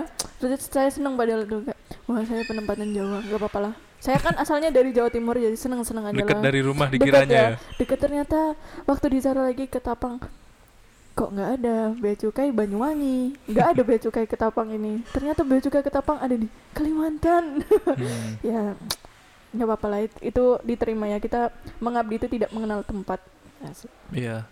saya 0.61 0.91
seneng 0.91 1.17
padahal 1.17 1.49
dulu 1.49 1.73
wah 2.05 2.21
saya 2.23 2.45
penempatan 2.45 2.93
Jawa 2.93 3.25
nggak 3.25 3.41
apa-apa 3.41 3.59
lah 3.63 3.75
saya 4.05 4.21
kan 4.21 4.37
asalnya 4.37 4.69
dari 4.69 4.93
Jawa 4.93 5.09
Timur 5.09 5.33
jadi 5.35 5.57
seneng-seneng 5.57 6.05
aja 6.05 6.17
Dekat 6.19 6.37
lah 6.37 6.45
dari 6.45 6.61
rumah 6.61 6.87
Dekat 6.87 7.01
dikiranya 7.01 7.41
ya. 7.57 7.57
Deket 7.75 7.99
ternyata 7.99 8.53
waktu 8.85 9.07
dicari 9.11 9.41
lagi 9.43 9.65
ke 9.65 9.81
Tapang 9.81 10.21
kok 11.15 11.31
nggak 11.31 11.51
ada 11.57 11.77
bea 11.95 12.13
cukai 12.13 12.51
Banyuwangi 12.51 13.39
nggak 13.47 13.67
ada 13.71 13.81
bea 13.81 13.97
cukai 13.97 14.27
Ketapang 14.27 14.69
ini 14.69 15.01
ternyata 15.09 15.41
bea 15.41 15.57
cukai 15.59 15.81
Ketapang 15.81 16.19
ada 16.19 16.35
di 16.35 16.45
Kalimantan 16.71 17.63
Hmm. 17.65 18.31
ya 18.45 18.75
nggak 19.51 19.63
apa-apa 19.65 19.87
lah 19.87 20.01
it- 20.03 20.21
itu 20.21 20.45
diterima 20.61 21.07
ya 21.07 21.17
kita 21.17 21.49
mengabdi 21.79 22.19
itu 22.19 22.27
tidak 22.29 22.51
mengenal 22.51 22.83
tempat. 22.83 23.23
Iya. 24.11 24.43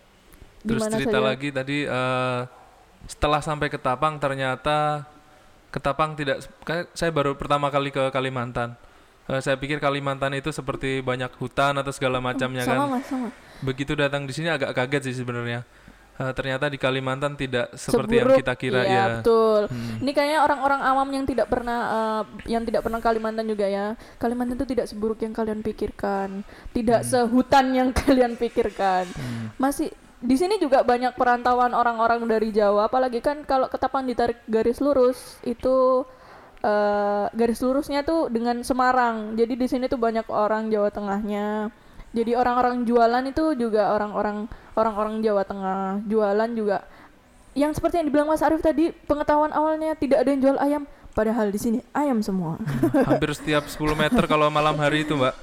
Terus 0.62 0.78
Di 0.78 0.80
mana 0.80 0.94
cerita 0.94 1.18
saja. 1.18 1.26
lagi 1.26 1.48
tadi 1.50 1.78
eh, 1.82 2.40
setelah 3.04 3.42
sampai 3.42 3.66
ke 3.66 3.76
Tapang 3.76 4.16
ternyata 4.16 5.02
Ketapang 5.68 6.14
tidak 6.14 6.46
kayak 6.62 6.94
saya 6.94 7.10
baru 7.10 7.34
pertama 7.34 7.66
kali 7.66 7.90
ke 7.90 8.08
Kalimantan. 8.08 8.78
Eh, 9.30 9.38
saya 9.38 9.54
pikir 9.54 9.78
Kalimantan 9.78 10.34
itu 10.34 10.50
seperti 10.50 10.98
banyak 10.98 11.30
hutan 11.38 11.78
atau 11.78 11.94
segala 11.94 12.18
macamnya 12.18 12.66
sama 12.66 12.90
kan. 12.90 12.98
mas 12.98 13.04
sama 13.06 13.28
Begitu 13.62 13.94
datang 13.94 14.26
di 14.26 14.34
sini 14.34 14.50
agak 14.50 14.74
kaget 14.74 15.02
sih 15.12 15.22
sebenarnya. 15.22 15.62
eh, 16.12 16.32
ternyata 16.36 16.68
di 16.68 16.76
Kalimantan 16.76 17.38
tidak 17.40 17.72
seperti 17.72 18.20
yang 18.20 18.28
Seburuk, 18.28 18.40
kita 18.44 18.52
kira 18.58 18.82
iya, 18.84 18.92
ya. 18.92 19.04
betul. 19.16 19.64
Hmm. 19.72 20.02
Ini 20.04 20.10
kayaknya 20.12 20.38
orang-orang 20.44 20.80
awam 20.84 21.08
yang 21.08 21.24
tidak 21.24 21.48
pernah 21.48 21.80
eh, 21.88 22.22
yang 22.52 22.62
tidak 22.68 22.82
pernah 22.84 23.00
Kalimantan 23.00 23.46
juga 23.48 23.64
ya. 23.64 23.96
Kalimantan 24.20 24.60
itu 24.60 24.68
tidak 24.68 24.86
seburuk 24.92 25.22
yang 25.24 25.32
kalian 25.32 25.64
pikirkan, 25.64 26.44
tidak 26.76 27.00
sehutan 27.08 27.72
yang 27.72 27.88
kalian 28.04 28.36
pikirkan. 28.36 29.08
Hmm. 29.08 29.56
Masih 29.56 29.88
di 30.22 30.36
sini 30.38 30.60
juga 30.60 30.84
banyak 30.86 31.18
perantauan 31.18 31.74
orang-orang 31.74 32.22
dari 32.28 32.54
Jawa, 32.54 32.86
apalagi 32.86 33.18
kan 33.18 33.42
kalau 33.42 33.66
Ketapang 33.66 34.06
ditarik 34.06 34.38
garis 34.46 34.78
lurus 34.78 35.40
itu 35.42 36.06
eh, 36.62 37.24
garis 37.34 37.60
lurusnya 37.60 38.06
tuh 38.06 38.30
dengan 38.30 38.62
Semarang. 38.62 39.34
Jadi 39.34 39.54
di 39.58 39.66
sini 39.66 39.90
tuh 39.90 39.98
banyak 39.98 40.26
orang 40.30 40.70
Jawa 40.70 40.88
Tengahnya. 40.88 41.68
Jadi 42.12 42.36
orang-orang 42.36 42.84
jualan 42.84 43.24
itu 43.24 43.56
juga 43.56 43.92
orang-orang 43.92 44.46
orang-orang 44.76 45.14
Jawa 45.20 45.42
Tengah. 45.42 46.04
Jualan 46.06 46.50
juga 46.54 46.84
yang 47.52 47.72
seperti 47.76 48.00
yang 48.00 48.08
dibilang 48.08 48.28
Mas 48.32 48.40
Arief 48.40 48.64
tadi, 48.64 48.92
pengetahuan 49.04 49.52
awalnya 49.52 49.92
tidak 49.92 50.24
ada 50.24 50.28
yang 50.32 50.40
jual 50.40 50.56
ayam, 50.56 50.82
padahal 51.12 51.52
di 51.52 51.60
sini 51.60 51.78
ayam 51.92 52.24
semua. 52.24 52.56
Hampir 53.04 53.36
setiap 53.36 53.68
10 53.68 53.92
meter 53.92 54.24
kalau 54.24 54.48
malam 54.48 54.72
hari 54.80 55.04
itu, 55.04 55.12
Mbak, 55.12 55.34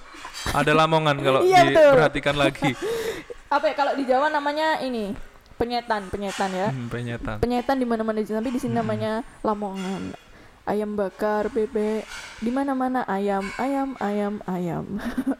ada 0.57 0.71
lamongan 0.73 1.17
kalau 1.21 1.45
Iya, 1.45 1.69
betul. 1.69 1.93
diperhatikan 1.93 2.33
lagi. 2.33 2.73
Apa 3.53 3.65
ya 3.69 3.75
kalau 3.77 3.93
di 3.93 4.09
Jawa 4.09 4.33
namanya 4.33 4.81
ini 4.81 5.13
penyetan, 5.57 6.09
penyetan 6.09 6.49
ya. 6.49 6.67
Hmm, 6.73 6.89
penyetan. 6.89 7.38
Penyetan 7.41 7.77
di 7.77 7.85
mana-mana 7.85 8.17
di 8.21 8.25
sini, 8.25 8.38
tapi 8.41 8.51
di 8.57 8.61
sini 8.61 8.73
namanya 8.73 9.21
Lamongan. 9.45 10.28
Ayam 10.69 10.93
bakar, 10.93 11.49
bebek, 11.49 12.05
di 12.38 12.53
mana-mana 12.53 13.01
ayam, 13.09 13.41
ayam, 13.57 13.97
ayam, 13.97 14.38
ayam. 14.45 14.85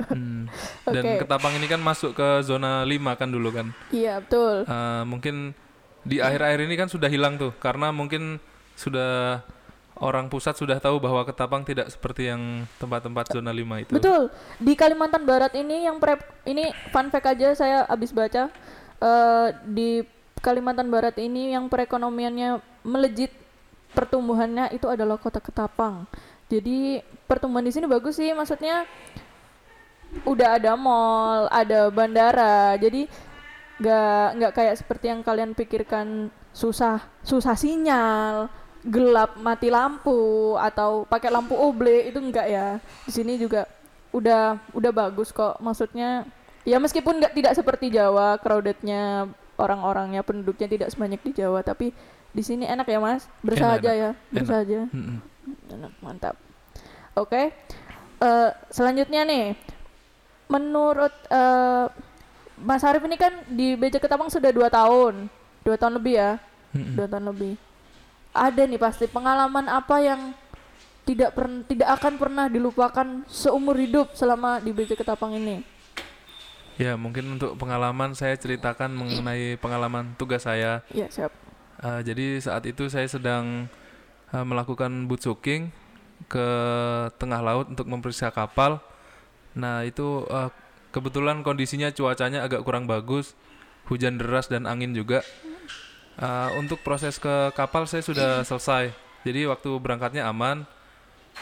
Hmm. 0.09 0.50
Dan 0.89 1.05
Oke. 1.05 1.21
Ketapang 1.21 1.53
ini 1.53 1.69
kan 1.69 1.77
masuk 1.77 2.17
ke 2.17 2.41
zona 2.41 2.81
5 2.81 3.13
kan 3.13 3.29
dulu 3.29 3.53
kan. 3.53 3.69
Iya, 3.93 4.25
betul. 4.25 4.65
Eh, 4.65 5.03
mungkin 5.05 5.53
di 6.01 6.17
akhir-akhir 6.17 6.59
ini 6.65 6.75
kan 6.79 6.89
sudah 6.89 7.05
hilang 7.05 7.38
tuh 7.38 7.53
karena 7.62 7.93
mungkin 7.93 8.41
sudah 8.74 9.45
orang 10.00 10.31
pusat 10.31 10.55
sudah 10.55 10.79
tahu 10.79 10.98
bahwa 10.98 11.21
Ketapang 11.27 11.67
tidak 11.67 11.91
seperti 11.91 12.31
yang 12.31 12.65
tempat-tempat 12.81 13.29
zona 13.29 13.53
5 13.53 13.83
itu. 13.86 13.93
Betul. 13.93 14.33
Di 14.57 14.74
Kalimantan 14.74 15.27
Barat 15.27 15.53
ini 15.53 15.86
yang 15.86 16.01
prep 16.01 16.25
ini 16.48 16.71
fun 16.89 17.12
fact 17.13 17.38
aja 17.38 17.53
saya 17.53 17.77
habis 17.86 18.15
baca 18.15 18.50
eh, 18.98 19.48
di 19.67 20.01
Kalimantan 20.39 20.88
Barat 20.88 21.19
ini 21.19 21.51
yang 21.51 21.67
perekonomiannya 21.67 22.63
melejit 22.88 23.36
pertumbuhannya 23.93 24.74
itu 24.74 24.86
adalah 24.86 25.17
kota 25.17 25.41
Ketapang. 25.41 26.05
Jadi 26.50 27.01
pertumbuhan 27.29 27.65
di 27.65 27.74
sini 27.74 27.86
bagus 27.86 28.17
sih 28.17 28.34
maksudnya 28.34 28.86
udah 30.25 30.58
ada 30.58 30.74
mall, 30.74 31.46
ada 31.53 31.89
bandara. 31.93 32.74
Jadi 32.81 33.05
nggak 33.79 34.25
nggak 34.36 34.51
kayak 34.51 34.75
seperti 34.75 35.05
yang 35.08 35.24
kalian 35.24 35.55
pikirkan 35.55 36.27
susah 36.51 37.00
susah 37.24 37.55
sinyal 37.55 38.51
gelap 38.84 39.39
mati 39.39 39.72
lampu 39.72 40.55
atau 40.60 41.08
pakai 41.08 41.31
lampu 41.31 41.55
oble 41.55 42.12
itu 42.12 42.19
enggak 42.19 42.48
ya 42.48 42.67
di 43.08 43.12
sini 43.12 43.39
juga 43.39 43.67
udah 44.12 44.60
udah 44.75 44.91
bagus 44.91 45.31
kok 45.31 45.60
maksudnya 45.63 46.27
ya 46.67 46.75
meskipun 46.79 47.24
nggak 47.24 47.36
tidak 47.36 47.53
seperti 47.55 47.91
Jawa 47.91 48.39
crowdednya 48.39 49.31
orang-orangnya 49.60 50.24
penduduknya 50.24 50.67
tidak 50.67 50.89
sebanyak 50.91 51.22
di 51.24 51.31
Jawa 51.39 51.63
tapi 51.63 51.91
di 52.31 52.43
sini 52.45 52.65
enak 52.69 52.88
ya 52.88 53.00
mas? 53.01 53.25
Bersahaja 53.41 53.89
Enak, 53.89 54.01
ya? 54.01 54.12
Bersahaja 54.29 54.79
enak 55.69 55.93
mantap. 56.01 56.36
Oke 57.17 57.53
Eh, 58.19 58.50
selanjutnya 58.67 59.24
nih. 59.24 59.55
Menurut 60.51 61.13
eh, 61.31 61.86
Mas 62.59 62.83
Arif 62.83 63.00
ini 63.07 63.15
kan 63.15 63.31
di 63.48 63.79
BC 63.79 64.03
Ketapang 64.03 64.27
sudah 64.27 64.51
dua 64.51 64.67
tahun. 64.67 65.31
Dua 65.63 65.79
tahun 65.79 65.95
lebih 66.03 66.19
ya? 66.19 66.31
Dua 66.75 67.07
tahun 67.07 67.31
lebih. 67.31 67.55
Ada 68.36 68.67
nih 68.67 68.79
pasti 68.79 69.07
pengalaman 69.07 69.71
apa 69.71 70.03
yang 70.03 70.35
tidak 71.07 71.33
pernah 71.33 71.63
tidak 71.65 71.89
akan 71.98 72.13
pernah 72.20 72.46
dilupakan 72.51 73.07
seumur 73.25 73.74
hidup 73.79 74.13
selama 74.13 74.59
di 74.59 74.75
BC 74.75 75.00
Ketapang 75.00 75.39
ini? 75.39 75.63
Ya, 76.79 76.96
mungkin 76.96 77.39
untuk 77.39 77.59
pengalaman 77.59 78.15
saya 78.15 78.35
ceritakan 78.39 78.96
mengenai 78.96 79.55
pengalaman 79.59 80.15
tugas 80.15 80.44
saya. 80.44 80.83
ya 80.92 81.07
siap 81.07 81.31
Eh, 81.79 82.01
jadi 82.03 82.44
saat 82.44 82.68
itu 82.68 82.92
saya 82.92 83.07
sedang 83.07 83.72
eh, 84.35 84.46
melakukan 84.46 85.07
boot 85.07 85.24
soaking 85.24 85.72
ke 86.27 86.48
tengah 87.15 87.39
laut 87.39 87.72
untuk 87.72 87.87
memeriksa 87.87 88.27
kapal. 88.35 88.83
Nah, 89.55 89.87
itu 89.87 90.27
eh, 90.27 90.51
kebetulan 90.92 91.39
kondisinya 91.46 91.87
cuacanya 91.96 92.44
agak 92.44 92.68
kurang 92.68 92.83
bagus, 92.89 93.37
hujan 93.87 94.20
deras 94.20 94.51
dan 94.51 94.68
angin 94.68 94.92
juga. 94.92 95.24
Eh, 96.20 96.50
untuk 96.59 96.83
proses 96.83 97.15
ke 97.15 97.55
kapal 97.55 97.87
saya 97.87 98.03
sudah 98.03 98.44
selesai. 98.44 98.92
Jadi 99.24 99.48
waktu 99.48 99.72
berangkatnya 99.79 100.27
aman. 100.27 100.68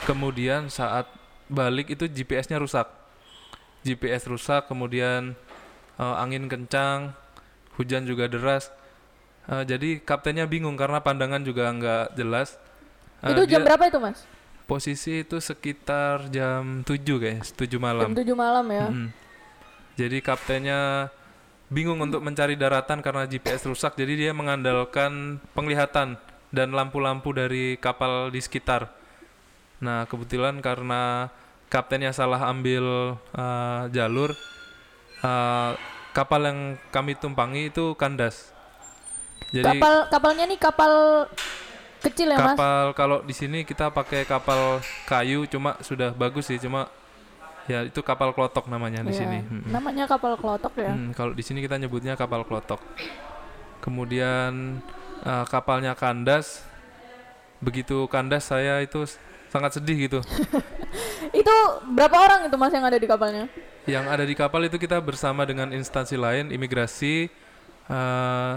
Kemudian 0.06 0.70
saat 0.70 1.10
balik 1.50 1.90
itu 1.90 2.06
GPS-nya 2.06 2.62
rusak. 2.62 2.86
GPS 3.82 4.30
rusak, 4.30 4.70
kemudian 4.70 5.34
eh, 5.98 6.16
angin 6.22 6.46
kencang, 6.46 7.18
hujan 7.82 8.06
juga 8.06 8.30
deras. 8.30 8.70
Eh, 9.48 9.64
jadi 9.64 9.90
kaptennya 10.04 10.44
bingung 10.44 10.76
karena 10.76 11.00
pandangan 11.00 11.40
juga 11.40 11.72
nggak 11.72 12.20
jelas. 12.20 12.60
Eh, 13.24 13.32
itu 13.32 13.48
jam 13.48 13.64
berapa 13.64 13.88
itu 13.88 13.98
mas 13.98 14.28
Posisi 14.68 15.24
itu 15.24 15.40
sekitar 15.40 16.28
jam 16.28 16.84
7 16.84 17.00
kayaknya, 17.18 17.44
7 17.48 17.80
malam. 17.80 18.12
jam 18.12 18.16
7 18.20 18.36
malam 18.36 18.66
ya 18.68 18.88
Mm. 18.92 19.10
Jadi 19.98 20.18
kaptennya 20.22 21.10
bingung 21.74 21.98
untuk 21.98 22.22
mencari 22.22 22.54
daratan 22.54 23.02
karena 23.02 23.26
GPS 23.26 23.66
rusak, 23.66 23.98
jadi 23.98 24.14
dia 24.14 24.32
mengandalkan 24.36 25.42
penglihatan 25.58 26.22
dan 26.54 26.70
lampu-lampu 26.70 27.34
dari 27.34 27.82
kapal 27.82 28.30
di 28.30 28.38
sekitar. 28.38 28.94
Nah, 29.82 30.06
kebetulan 30.06 30.62
karena 30.62 31.34
kaptennya 31.74 32.14
salah 32.14 32.46
ambil 32.46 33.18
uh, 33.34 33.90
jalur, 33.90 34.38
uh, 35.26 35.74
kapal 36.14 36.46
yang 36.46 36.60
kami 36.94 37.18
tumpangi 37.18 37.74
itu 37.74 37.98
kandas. 37.98 38.57
Jadi 39.48 39.64
kapal 39.64 39.94
kapalnya 40.12 40.44
nih 40.46 40.60
kapal 40.60 40.94
kecil 41.98 42.28
ya 42.30 42.38
mas? 42.38 42.56
Kapal 42.60 42.86
kalau 42.94 43.18
di 43.24 43.34
sini 43.34 43.64
kita 43.64 43.90
pakai 43.90 44.28
kapal 44.28 44.80
kayu 45.06 45.48
cuma 45.48 45.80
sudah 45.82 46.12
bagus 46.12 46.52
sih 46.52 46.60
cuma 46.60 46.92
ya 47.68 47.84
itu 47.84 48.00
kapal 48.00 48.32
klotok 48.32 48.68
namanya 48.68 49.04
di 49.04 49.12
Iya, 49.12 49.20
sini. 49.24 49.40
Mm-mm. 49.44 49.72
namanya 49.72 50.08
kapal 50.08 50.36
kelotok 50.36 50.74
ya? 50.80 50.92
Hmm, 50.92 51.12
kalau 51.12 51.32
di 51.36 51.44
sini 51.44 51.60
kita 51.60 51.76
nyebutnya 51.76 52.16
kapal 52.16 52.44
klotok. 52.44 52.80
Kemudian 53.80 54.82
eh, 55.24 55.46
kapalnya 55.48 55.94
kandas. 55.94 56.64
Begitu 57.58 58.06
kandas 58.08 58.46
saya 58.46 58.86
itu 58.86 59.04
sangat 59.50 59.80
sedih 59.80 59.98
gitu. 60.08 60.20
Itu 61.34 61.56
berapa 61.92 62.16
orang 62.16 62.48
itu 62.48 62.56
mas 62.56 62.72
yang 62.72 62.88
ada 62.88 62.96
di 62.96 63.04
kapalnya? 63.04 63.52
Yang 63.84 64.06
ada 64.08 64.24
di 64.24 64.32
kapal 64.32 64.64
itu 64.64 64.80
kita 64.80 64.96
bersama 65.04 65.44
dengan 65.44 65.74
instansi 65.76 66.16
lain 66.16 66.52
imigrasi 66.52 67.28
eh, 67.90 68.54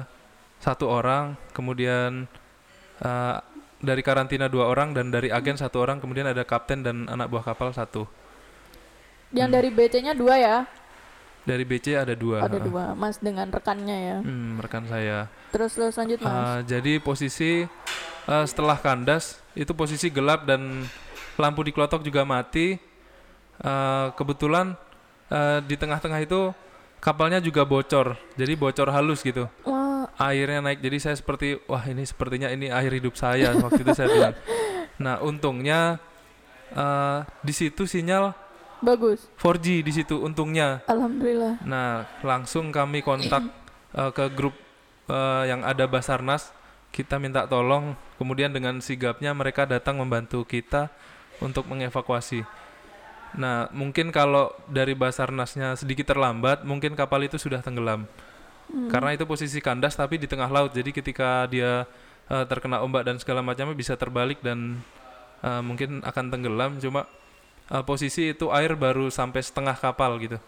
satu 0.61 0.87
orang 0.87 1.35
kemudian 1.51 2.29
eh, 3.01 3.37
dari 3.81 4.05
karantina 4.05 4.47
dua 4.47 4.69
orang 4.69 4.93
dan 4.93 5.09
dari 5.09 5.33
agen 5.33 5.57
satu 5.57 5.81
orang 5.81 5.99
kemudian 5.99 6.29
ada 6.29 6.45
kapten 6.45 6.85
dan 6.85 7.09
anak 7.09 7.33
buah 7.33 7.45
kapal 7.45 7.73
satu 7.73 8.05
yang 9.33 9.49
Hmm. 9.49 9.57
dari 9.57 9.71
BC-nya 9.73 10.13
dua 10.13 10.37
ya 10.37 10.57
dari 11.41 11.65
BC 11.65 11.97
ada 11.97 12.13
dua 12.13 12.45
ada 12.45 12.61
dua 12.61 12.93
mas 12.93 13.17
dengan 13.17 13.49
rekannya 13.49 13.97
ya 13.97 14.17
Hmm, 14.21 14.61
rekan 14.61 14.85
saya 14.85 15.33
terus 15.49 15.73
terus 15.73 15.97
lanjut 15.97 16.21
mas 16.21 16.29
Uh, 16.29 16.61
jadi 16.69 17.01
posisi 17.01 17.65
uh, 18.29 18.45
setelah 18.45 18.77
kandas 18.77 19.41
itu 19.57 19.73
posisi 19.73 20.13
gelap 20.13 20.45
dan 20.45 20.85
lampu 21.41 21.65
di 21.65 21.73
klotok 21.73 22.05
juga 22.05 22.21
mati. 22.23 22.77
Uh, 23.61 24.13
kebetulan 24.17 24.77
uh, 25.33 25.65
di 25.65 25.73
tengah-tengah 25.77 26.21
itu 26.21 26.53
kapalnya 27.01 27.41
juga 27.41 27.65
bocor, 27.65 28.17
jadi 28.37 28.53
bocor 28.57 28.93
halus 28.93 29.25
gitu. 29.25 29.49
Wah, 29.65 29.80
Airnya 30.21 30.61
naik, 30.61 30.85
jadi 30.85 30.97
saya 31.01 31.17
seperti 31.17 31.57
wah 31.65 31.81
ini 31.89 32.05
sepertinya 32.05 32.53
ini 32.53 32.69
akhir 32.69 32.93
hidup 33.01 33.15
saya 33.17 33.57
waktu 33.65 33.81
itu 33.81 33.93
saya 33.97 34.09
bilang. 34.13 34.35
Nah 35.01 35.17
untungnya 35.25 35.97
uh, 36.77 37.25
di 37.41 37.57
situ 37.57 37.89
sinyal 37.89 38.37
bagus 38.81 39.29
4G 39.37 39.85
di 39.85 39.93
situ 39.93 40.21
untungnya. 40.21 40.81
alhamdulillah 40.89 41.61
Nah, 41.65 42.09
langsung 42.25 42.73
kami 42.73 43.05
kontak 43.05 43.45
eh, 43.93 44.11
ke 44.11 44.33
grup 44.33 44.57
eh, 45.09 45.45
yang 45.49 45.63
ada 45.63 45.85
Basarnas. 45.85 46.53
Kita 46.91 47.23
minta 47.23 47.47
tolong, 47.47 47.95
kemudian 48.19 48.51
dengan 48.51 48.83
sigapnya 48.83 49.31
mereka 49.31 49.63
datang 49.63 49.95
membantu 50.03 50.43
kita 50.43 50.91
untuk 51.39 51.71
mengevakuasi. 51.71 52.43
Nah, 53.39 53.71
mungkin 53.71 54.11
kalau 54.11 54.51
dari 54.67 54.99
Basarnasnya 54.99 55.79
sedikit 55.79 56.11
terlambat, 56.11 56.67
mungkin 56.67 56.99
kapal 56.99 57.23
itu 57.23 57.39
sudah 57.39 57.63
tenggelam. 57.63 58.11
Karena 58.71 59.11
itu 59.15 59.27
posisi 59.27 59.59
kandas 59.59 59.99
tapi 59.99 60.19
di 60.19 60.31
tengah 60.31 60.47
laut. 60.47 60.71
Jadi 60.71 60.91
ketika 60.95 61.47
dia 61.51 61.85
eh, 62.31 62.45
terkena 62.47 62.83
ombak 62.83 63.07
dan 63.07 63.17
segala 63.19 63.43
macamnya 63.43 63.75
bisa 63.75 63.99
terbalik 63.99 64.39
dan 64.41 64.79
eh, 65.43 65.63
mungkin 65.63 66.03
akan 66.07 66.25
tenggelam. 66.31 66.79
Cuma 66.79 67.07
eh, 67.71 67.83
posisi 67.83 68.31
itu 68.31 68.49
air 68.55 68.79
baru 68.79 69.11
sampai 69.11 69.43
setengah 69.43 69.75
kapal 69.75 70.19
gitu 70.23 70.39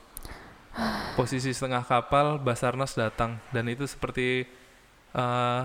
posisi 1.12 1.52
setengah 1.52 1.84
kapal 1.84 2.40
Basarnas 2.40 2.96
datang 2.96 3.36
dan 3.52 3.68
itu 3.68 3.84
seperti 3.84 4.48
eh, 5.12 5.62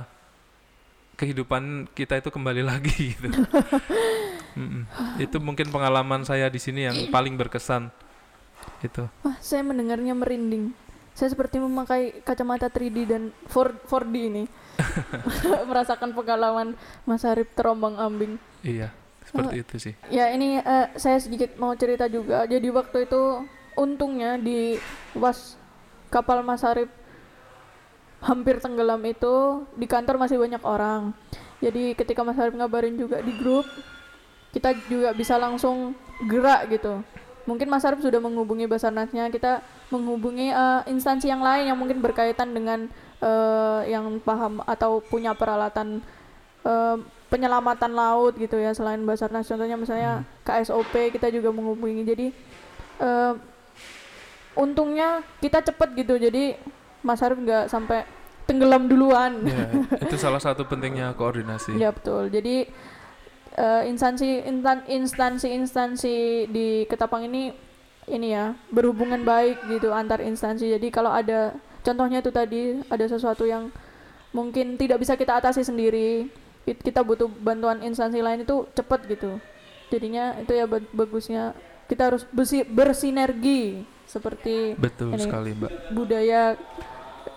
kehidupan 1.17 1.89
kita 1.95 2.19
itu 2.19 2.29
kembali 2.29 2.61
lagi 2.71 3.15
gitu. 3.15 3.29
Mm-mm. 4.57 4.83
Itu 5.21 5.37
mungkin 5.41 5.69
pengalaman 5.69 6.25
saya 6.25 6.49
di 6.49 6.61
sini 6.61 6.85
yang 6.85 6.97
paling 7.09 7.37
berkesan. 7.37 7.89
Itu. 8.81 9.09
Wah, 9.23 9.37
saya 9.39 9.63
mendengarnya 9.63 10.13
merinding. 10.13 10.73
Saya 11.17 11.33
seperti 11.33 11.57
memakai 11.57 12.21
kacamata 12.21 12.69
3D 12.69 13.09
dan 13.09 13.33
4, 13.49 13.89
4D 13.89 14.15
ini. 14.29 14.43
Merasakan 15.69 16.13
pengalaman 16.13 16.77
Mas 17.09 17.25
Arif 17.25 17.49
terombang 17.57 17.97
ambing. 17.97 18.37
Iya, 18.61 18.93
seperti 19.25 19.65
itu 19.65 19.75
sih. 19.81 19.93
Ya 20.13 20.29
ini 20.29 20.61
eh, 20.61 20.87
saya 20.93 21.17
sedikit 21.17 21.57
mau 21.57 21.73
cerita 21.73 22.05
juga. 22.05 22.45
Jadi 22.45 22.69
waktu 22.69 23.09
itu 23.09 23.41
untungnya 23.73 24.37
di 24.37 24.77
was 25.17 25.57
kapal 26.13 26.45
Mas 26.45 26.61
Arif 26.61 26.93
hampir 28.21 28.61
tenggelam 28.61 29.01
itu 29.01 29.65
di 29.73 29.89
kantor 29.89 30.21
masih 30.21 30.37
banyak 30.37 30.61
orang. 30.61 31.17
Jadi 31.65 31.97
ketika 31.97 32.21
Mas 32.21 32.37
Arif 32.37 32.53
ngabarin 32.53 32.93
juga 32.93 33.25
di 33.25 33.33
grup, 33.33 33.65
kita 34.53 34.77
juga 34.85 35.17
bisa 35.17 35.33
langsung 35.41 35.97
gerak 36.29 36.69
gitu. 36.69 37.01
Mungkin 37.49 37.73
Mas 37.73 37.85
Arif 37.89 38.05
sudah 38.05 38.21
menghubungi 38.21 38.69
Basarnasnya, 38.69 39.33
kita 39.33 39.65
menghubungi 39.87 40.51
eh, 40.51 40.81
instansi 40.91 41.31
yang 41.31 41.39
lain 41.39 41.71
yang 41.71 41.77
mungkin 41.79 42.03
berkaitan 42.03 42.51
dengan 42.51 42.91
eh, 43.23 43.81
yang 43.87 44.19
paham 44.19 44.59
atau 44.67 44.99
punya 44.99 45.31
peralatan 45.31 46.03
eh, 46.67 46.97
penyelamatan 47.27 47.91
laut 47.91 48.35
gitu 48.39 48.55
ya 48.59 48.71
selain 48.71 49.03
Basarnas. 49.03 49.47
Contohnya 49.47 49.75
misalnya 49.75 50.23
KSOP 50.47 51.11
kita 51.15 51.27
juga 51.31 51.51
menghubungi. 51.51 52.03
Jadi 52.03 52.27
eh, 52.99 53.33
untungnya 54.57 55.21
kita 55.39 55.61
cepet 55.63 55.89
gitu. 56.03 56.17
Jadi 56.17 56.55
Mas 57.05 57.21
Arif 57.23 57.39
nggak 57.39 57.69
sampai 57.71 58.03
tenggelam 58.47 58.87
duluan. 58.87 59.43
Ya, 59.43 59.67
itu 60.07 60.15
salah 60.15 60.39
satu 60.39 60.63
pentingnya 60.63 61.11
koordinasi. 61.15 61.75
ya 61.75 61.91
betul. 61.91 62.31
Jadi 62.31 62.67
eh, 63.55 63.81
instansi 63.91 64.43
instan- 64.47 64.87
instansi-instansi 64.87 66.47
di 66.47 66.87
Ketapang 66.87 67.27
ini 67.27 67.51
ini 68.07 68.31
ya 68.31 68.55
berhubungan 68.69 69.21
baik 69.21 69.67
gitu 69.67 69.91
antar 69.91 70.19
instansi 70.19 70.71
jadi 70.71 70.87
kalau 70.89 71.11
ada 71.11 71.51
contohnya 71.83 72.19
itu 72.19 72.31
tadi 72.31 72.61
ada 72.87 73.05
sesuatu 73.05 73.43
yang 73.43 73.67
mungkin 74.31 74.75
tidak 74.75 74.99
bisa 74.99 75.13
kita 75.13 75.37
atasi 75.37 75.61
sendiri 75.61 76.31
it- 76.63 76.79
kita 76.79 77.03
butuh 77.03 77.27
bantuan 77.27 77.79
instansi 77.79 78.19
lain 78.19 78.43
itu 78.43 78.67
cepat 78.73 79.03
gitu 79.05 79.39
jadinya 79.87 80.35
itu 80.39 80.51
ya 80.51 80.65
ba- 80.65 80.83
bagusnya 80.91 81.51
kita 81.87 82.11
harus 82.11 82.23
bersi- 82.27 82.67
bersinergi 82.67 83.83
seperti 84.03 84.75
Betul 84.75 85.15
Ini. 85.15 85.23
sekali, 85.23 85.51
Mbak. 85.51 85.71
budaya 85.91 86.55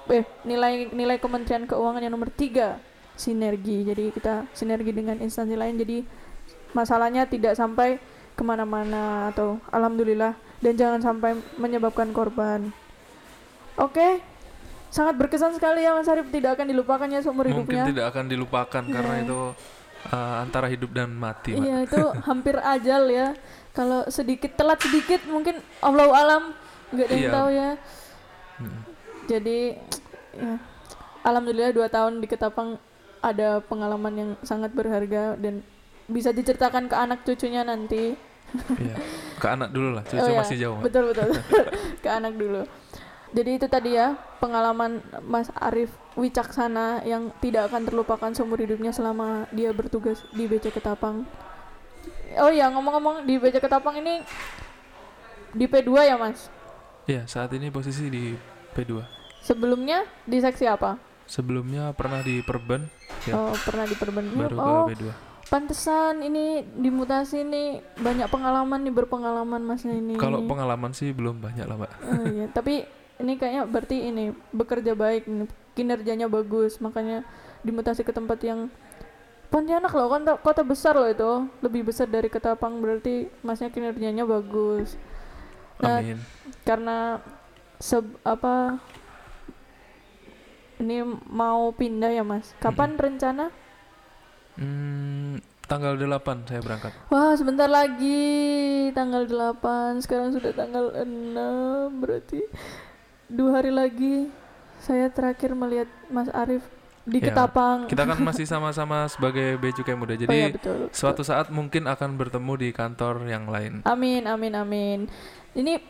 eh 0.07 0.27
nilai 0.43 0.91
nilai 0.91 1.19
Kementerian 1.19 1.67
Keuangan 1.67 2.03
yang 2.03 2.15
nomor 2.15 2.31
tiga 2.31 2.79
sinergi 3.15 3.87
jadi 3.87 4.11
kita 4.11 4.35
sinergi 4.51 4.91
dengan 4.91 5.19
instansi 5.19 5.55
lain 5.55 5.79
jadi 5.79 6.03
masalahnya 6.73 7.27
tidak 7.27 7.55
sampai 7.55 8.03
ke 8.35 8.43
mana-mana 8.43 9.31
atau 9.31 9.59
alhamdulillah 9.71 10.35
dan 10.61 10.73
jangan 10.77 11.01
sampai 11.01 11.31
menyebabkan 11.57 12.12
korban. 12.12 12.68
Oke? 13.77 14.20
Sangat 14.90 15.14
berkesan 15.16 15.55
sekali 15.55 15.83
ya 15.83 15.94
Mas 15.94 16.11
Arif. 16.11 16.29
Tidak 16.29 16.51
akan 16.53 16.66
dilupakannya 16.66 17.20
seumur 17.20 17.46
Mungkin 17.46 17.64
hidupnya. 17.64 17.85
tidak 17.88 18.05
akan 18.11 18.25
dilupakan 18.27 18.83
karena 18.83 19.14
Iya. 19.16 19.25
itu 19.25 19.38
uh, 20.11 20.35
antara 20.42 20.66
hidup 20.66 20.90
dan 20.90 21.14
mati, 21.14 21.55
iya 21.55 21.85
itu 21.85 22.01
hampir 22.27 22.59
ajal 22.59 23.07
ya. 23.07 23.33
Kalau 23.70 24.03
sedikit 24.11 24.51
telat 24.53 24.83
sedikit 24.83 25.23
mungkin 25.27 25.62
Allah 25.79 26.11
alam. 26.11 26.42
Nggak 26.90 27.07
ada 27.07 27.14
yang 27.14 27.23
Iya. 27.23 27.33
tahu 27.33 27.49
ya. 27.51 27.70
Mm. 28.61 28.81
jadi 29.25 29.59
ya. 30.35 30.55
Alhamdulillah 31.20 31.70
dua 31.70 31.87
tahun 31.87 32.18
di 32.18 32.27
Ketapang 32.27 32.77
ada 33.20 33.61
pengalaman 33.62 34.14
yang 34.16 34.31
sangat 34.42 34.73
berharga 34.73 35.37
dan 35.37 35.62
bisa 36.09 36.33
diceritakan 36.33 36.88
ke 36.88 36.96
anak 36.96 37.23
cucunya 37.23 37.62
nanti 37.62 38.18
Iya. 38.77 38.97
Ke 39.39 39.47
anak 39.57 39.71
dulu 39.73 39.97
lah, 39.97 40.03
cucu 40.05 40.21
Oh 40.21 40.29
ya, 40.31 40.39
masih 40.41 40.57
jauh. 40.61 40.79
Betul 40.83 41.15
betul 41.15 41.29
ke 42.05 42.09
anak 42.09 42.35
dulu 42.37 42.63
jadi 43.31 43.63
itu 43.63 43.67
tadi 43.71 43.95
ya 43.95 44.19
pengalaman 44.43 44.99
Mas 45.23 45.55
Arif 45.55 45.95
Wicaksana 46.19 47.07
yang 47.07 47.31
tidak 47.39 47.71
akan 47.71 47.87
terlupakan 47.87 48.31
seumur 48.35 48.59
hidupnya 48.59 48.91
selama 48.91 49.47
dia 49.55 49.71
bertugas 49.71 50.27
di 50.35 50.51
BC 50.51 50.75
Ketapang 50.75 51.23
oh 52.43 52.51
ya 52.51 52.67
ngomong-ngomong 52.75 53.23
di 53.31 53.39
BC 53.39 53.63
Ketapang 53.63 54.03
ini 54.03 54.27
di 55.55 55.67
P2 55.67 55.91
ya 56.07 56.17
Mas 56.19 56.51
Iya, 57.09 57.27
saat 57.27 57.51
ini 57.57 57.75
posisi 57.75 58.07
di 58.07 58.35
P2. 58.75 59.03
sebelumnya 59.43 60.07
di 60.27 60.39
seksi 60.39 60.67
apa 60.67 60.99
Sebelumnya 61.31 61.95
pernah 61.95 62.27
di 62.27 62.43
Perban, 62.43 62.91
Ya. 63.23 63.39
oh 63.39 63.55
pernah 63.63 63.87
di 63.87 63.95
Perban 63.95 64.27
baru 64.35 64.57
oh 64.59 64.83
ke 64.91 64.99
P2. 64.99 65.30
Pantesan 65.48 66.20
ini 66.20 66.62
dimutasi 66.76 67.46
nih 67.46 67.81
banyak 67.96 68.29
pengalaman 68.29 68.85
nih 68.85 68.94
berpengalaman 68.94 69.62
masnya 69.64 69.96
ini 69.96 70.20
Kalau 70.20 70.44
pengalaman 70.44 70.92
sih 70.92 71.14
belum 71.14 71.40
banyak 71.40 71.64
lah, 71.64 71.76
Mbak. 71.81 71.92
Oh 72.05 72.24
iya, 72.29 72.46
tapi 72.57 72.85
ini 73.20 73.33
kayaknya 73.40 73.62
berarti 73.64 73.96
ini 74.12 74.24
bekerja 74.53 74.92
baik, 74.92 75.24
nih, 75.24 75.48
kinerjanya 75.72 76.29
bagus, 76.29 76.81
makanya 76.83 77.24
dimutasi 77.64 78.05
ke 78.05 78.12
tempat 78.12 78.40
yang 78.44 78.68
Pontianak 79.50 79.90
loh, 79.90 80.07
kota, 80.07 80.38
kota 80.38 80.62
besar 80.62 80.94
loh 80.94 81.11
itu, 81.11 81.33
lebih 81.59 81.90
besar 81.90 82.07
dari 82.07 82.31
Ketapang 82.31 82.79
berarti 82.79 83.26
masnya 83.42 83.66
kinerjanya 83.74 84.22
bagus. 84.22 84.94
Nah, 85.83 85.98
Amin. 85.98 86.22
karena 86.62 87.18
seb, 87.83 88.07
apa 88.22 88.79
ini 90.79 91.03
mau 91.26 91.74
pindah 91.74 92.14
ya 92.14 92.22
mas? 92.22 92.55
Kapan 92.62 92.94
rencana? 92.94 93.50
Hmm, 94.61 95.40
tanggal 95.64 95.96
8 95.96 96.44
saya 96.44 96.61
berangkat. 96.61 96.92
Wah 97.09 97.33
sebentar 97.33 97.64
lagi 97.64 98.29
tanggal 98.92 99.25
8 99.25 100.05
Sekarang 100.05 100.37
sudah 100.37 100.53
tanggal 100.53 100.92
6 100.92 101.96
Berarti 101.96 102.44
dua 103.31 103.62
hari 103.62 103.73
lagi 103.73 104.29
Saya 104.85 105.09
terakhir 105.09 105.57
melihat 105.57 105.88
Mas 106.12 106.29
Arif 106.37 106.61
di 107.09 107.25
Ya, 107.25 107.33
Ketapang 107.33 107.88
Kita 107.88 108.05
kan 108.05 108.20
masih 108.20 108.44
sama-sama 108.53 109.09
sebagai 109.09 109.57
Bea 109.57 109.73
Cukai 109.73 109.96
Muda. 109.96 110.12
Oh 110.12 110.20
Jadi 110.20 110.40
betul 110.61 110.92
suatu 110.92 111.25
saat 111.25 111.49
mungkin 111.49 111.88
akan 111.88 112.20
bertemu 112.20 112.53
di 112.61 112.68
kantor 112.77 113.25
yang 113.25 113.49
lain. 113.49 113.81
Amin 113.88 114.29
amin 114.29 114.53
amin 114.53 114.99
Ini 115.57 115.81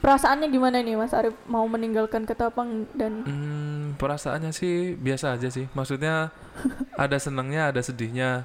perasaannya 0.00 0.48
gimana 0.48 0.80
nih 0.80 0.96
Mas 0.96 1.12
Arif 1.12 1.36
Mau 1.44 1.64
meninggalkan 1.68 2.24
Ketapang 2.24 2.88
dan 2.96 3.22
Hmm, 3.28 3.94
perasaannya 4.00 4.50
sih 4.50 4.96
biasa 4.96 5.36
aja 5.36 5.48
sih. 5.52 5.68
Maksudnya 5.76 6.32
ada 7.04 7.16
senangnya, 7.20 7.70
ada 7.70 7.80
sedihnya. 7.84 8.44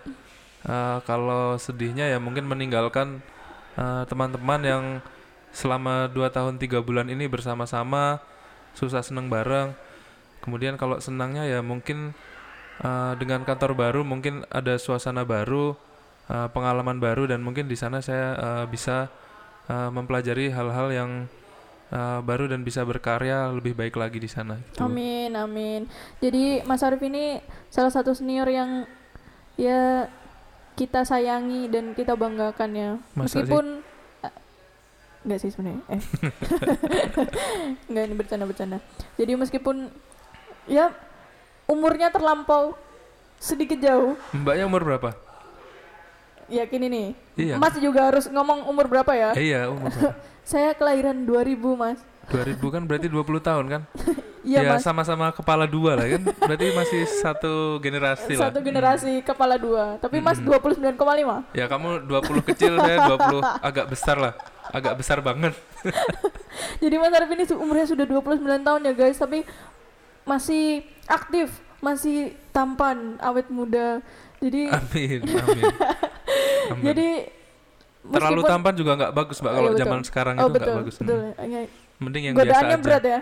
Eh, 0.65 0.97
kalau 1.07 1.55
sedihnya 1.55 2.09
ya 2.09 2.17
mungkin 2.19 2.45
meninggalkan 2.49 3.21
eh, 3.79 4.03
teman-teman 4.09 4.61
yang 4.65 4.85
selama 5.55 6.11
2 6.11 6.27
tahun 6.35 6.59
tiga 6.59 6.83
bulan 6.83 7.07
ini 7.07 7.31
bersama-sama 7.31 8.19
susah 8.75 8.99
seneng 9.05 9.31
bareng. 9.31 9.71
Kemudian 10.43 10.75
kalau 10.75 10.99
senangnya 10.99 11.47
ya 11.47 11.63
mungkin 11.63 12.11
eh, 12.83 13.13
dengan 13.21 13.47
kantor 13.47 13.77
baru 13.77 14.01
mungkin 14.03 14.43
ada 14.51 14.75
suasana 14.75 15.23
baru, 15.23 15.77
eh, 16.27 16.47
pengalaman 16.51 16.99
baru 16.99 17.29
dan 17.31 17.39
mungkin 17.45 17.71
di 17.71 17.77
sana 17.79 18.01
saya 18.03 18.35
eh, 18.35 18.65
bisa 18.67 19.07
eh, 19.69 19.89
mempelajari 19.93 20.51
hal-hal 20.51 20.89
yang 20.91 21.11
eh, 21.95 22.19
baru 22.21 22.45
dan 22.45 22.61
bisa 22.61 22.83
berkarya 22.83 23.47
lebih 23.49 23.71
baik 23.71 23.95
lagi 23.95 24.19
di 24.19 24.27
sana. 24.27 24.59
gitu. 24.59 24.83
Amin 24.83 25.31
amin 25.31 25.87
Jadi 26.19 26.59
Mas 26.63 26.83
Arif 26.83 26.99
ini 26.99 27.39
salah 27.69 27.89
satu 27.89 28.11
senior 28.11 28.45
yang 28.45 28.83
Ya 29.55 30.11
kita 30.75 31.07
sayangi 31.07 31.71
dan 31.71 31.95
kita 31.95 32.19
banggakan 32.19 32.71
ya 32.75 32.91
Masa 33.15 33.39
sih? 33.39 33.47
Meskipun 33.47 33.65
eh, 34.21 34.33
Enggak 35.23 35.39
sih 35.39 35.49
sebenarnya 35.49 35.81
eh. 35.87 36.01
Enggak 37.87 38.03
ini 38.03 38.15
bercanda-bercanda 38.15 38.77
Jadi 39.15 39.31
meskipun 39.33 39.87
Ya 40.67 40.91
umurnya 41.65 42.11
terlampau 42.11 42.75
Sedikit 43.39 43.79
jauh 43.79 44.19
Mbaknya 44.35 44.67
umur 44.67 44.83
berapa? 44.83 45.15
Yakin 46.45 46.81
ini 46.83 47.03
Iya. 47.35 47.55
Mas 47.57 47.73
juga 47.79 48.11
harus 48.11 48.27
ngomong 48.27 48.67
umur 48.67 48.85
berapa 48.85 49.11
ya 49.11 49.29
iya, 49.33 49.67
umur 49.67 49.89
berapa? 49.89 50.13
Saya 50.45 50.77
kelahiran 50.77 51.25
2000 51.25 51.57
mas 51.73 51.99
2000 52.29 52.57
kan 52.73 52.81
berarti 52.85 53.07
20 53.09 53.41
tahun 53.41 53.65
kan? 53.65 53.83
Iya 54.45 54.61
ya 54.61 54.77
mas 54.77 54.85
sama-sama 54.85 55.33
kepala 55.33 55.65
dua 55.65 55.97
lah 55.97 56.05
kan? 56.05 56.21
Berarti 56.21 56.69
masih 56.77 57.01
satu 57.09 57.81
generasi 57.81 58.37
lah. 58.37 58.53
Satu 58.53 58.61
generasi 58.61 59.25
kepala 59.25 59.57
dua 59.57 59.97
Tapi 59.97 60.21
mas 60.21 60.37
Hmm. 60.37 60.53
29,5 60.53 61.57
Ya 61.57 61.65
kamu 61.65 62.05
20 62.05 62.49
kecil, 62.53 62.77
saya 62.85 63.09
20 63.09 63.41
agak 63.41 63.89
besar 63.89 64.21
lah. 64.21 64.37
Agak 64.69 65.01
besar 65.01 65.17
banget. 65.25 65.57
Jadi 66.83 66.95
Mas 67.01 67.13
Arif 67.17 67.29
ini 67.33 67.45
umurnya 67.57 67.89
sudah 67.89 68.05
29 68.05 68.45
tahun 68.45 68.81
ya 68.85 68.93
guys, 68.93 69.17
tapi 69.17 69.41
masih 70.29 70.85
aktif, 71.09 71.49
masih 71.81 72.37
tampan, 72.53 73.17
awet 73.21 73.49
muda. 73.49 74.01
Jadi 74.41 74.69
Amin, 74.69 75.25
amin. 75.25 75.63
Amin. 76.69 76.83
jadi 76.85 77.09
Terlalu 78.11 78.41
meskipun- 78.41 78.51
tampan 78.53 78.73
juga 78.77 78.91
nggak 78.97 79.13
bagus, 79.13 79.37
Mbak. 79.41 79.53
Kalau 79.53 79.71
iya, 79.71 79.79
zaman 79.81 79.99
sekarang 80.05 80.35
oh, 80.37 80.41
itu 80.45 80.51
nggak 80.53 80.77
bagus. 80.83 80.95
Betul. 81.01 81.19
Hmm. 81.33 81.49
Ya. 81.49 81.59
Mending 81.95 82.23
yang 82.27 82.35
biasa 82.35 82.45
Godaannya 82.45 82.75
aja. 82.75 82.83
berat 82.83 83.03
ya. 83.03 83.19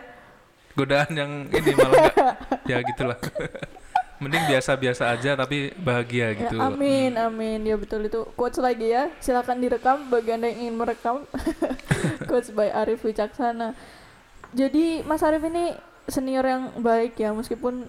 Godaan 0.73 1.09
yang 1.13 1.31
ini 1.53 1.71
malah 1.77 1.95
nggak. 2.09 2.35
ya 2.71 2.77
gitulah. 2.83 3.17
mending 4.23 4.45
biasa-biasa 4.47 5.03
aja 5.11 5.35
tapi 5.35 5.75
bahagia 5.75 6.31
Ya, 6.31 6.39
gitu. 6.47 6.55
amin, 6.55 7.11
amin. 7.19 7.59
Ya 7.67 7.75
betul 7.75 8.07
itu. 8.07 8.23
Quotes 8.39 8.59
lagi 8.63 8.87
ya. 8.91 9.11
Silakan 9.19 9.59
direkam 9.59 10.07
bagi 10.07 10.31
Anda 10.31 10.47
yang 10.47 10.69
ingin 10.69 10.75
merekam. 10.79 11.27
Quotes 12.29 12.55
by 12.55 12.71
Arif 12.71 13.03
Wicaksana. 13.03 13.75
Jadi 14.55 15.03
Mas 15.03 15.25
Arif 15.25 15.43
ini 15.43 15.75
senior 16.07 16.45
yang 16.47 16.63
baik 16.79 17.19
ya 17.19 17.35
meskipun 17.35 17.87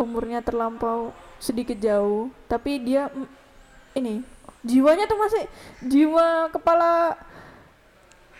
umurnya 0.00 0.40
terlampau 0.40 1.12
sedikit 1.40 1.76
jauh, 1.76 2.32
tapi 2.48 2.80
dia 2.80 3.08
ini 3.92 4.24
jiwanya 4.60 5.04
tuh 5.04 5.16
masih 5.16 5.42
jiwa 5.82 6.26
kepala 6.50 7.16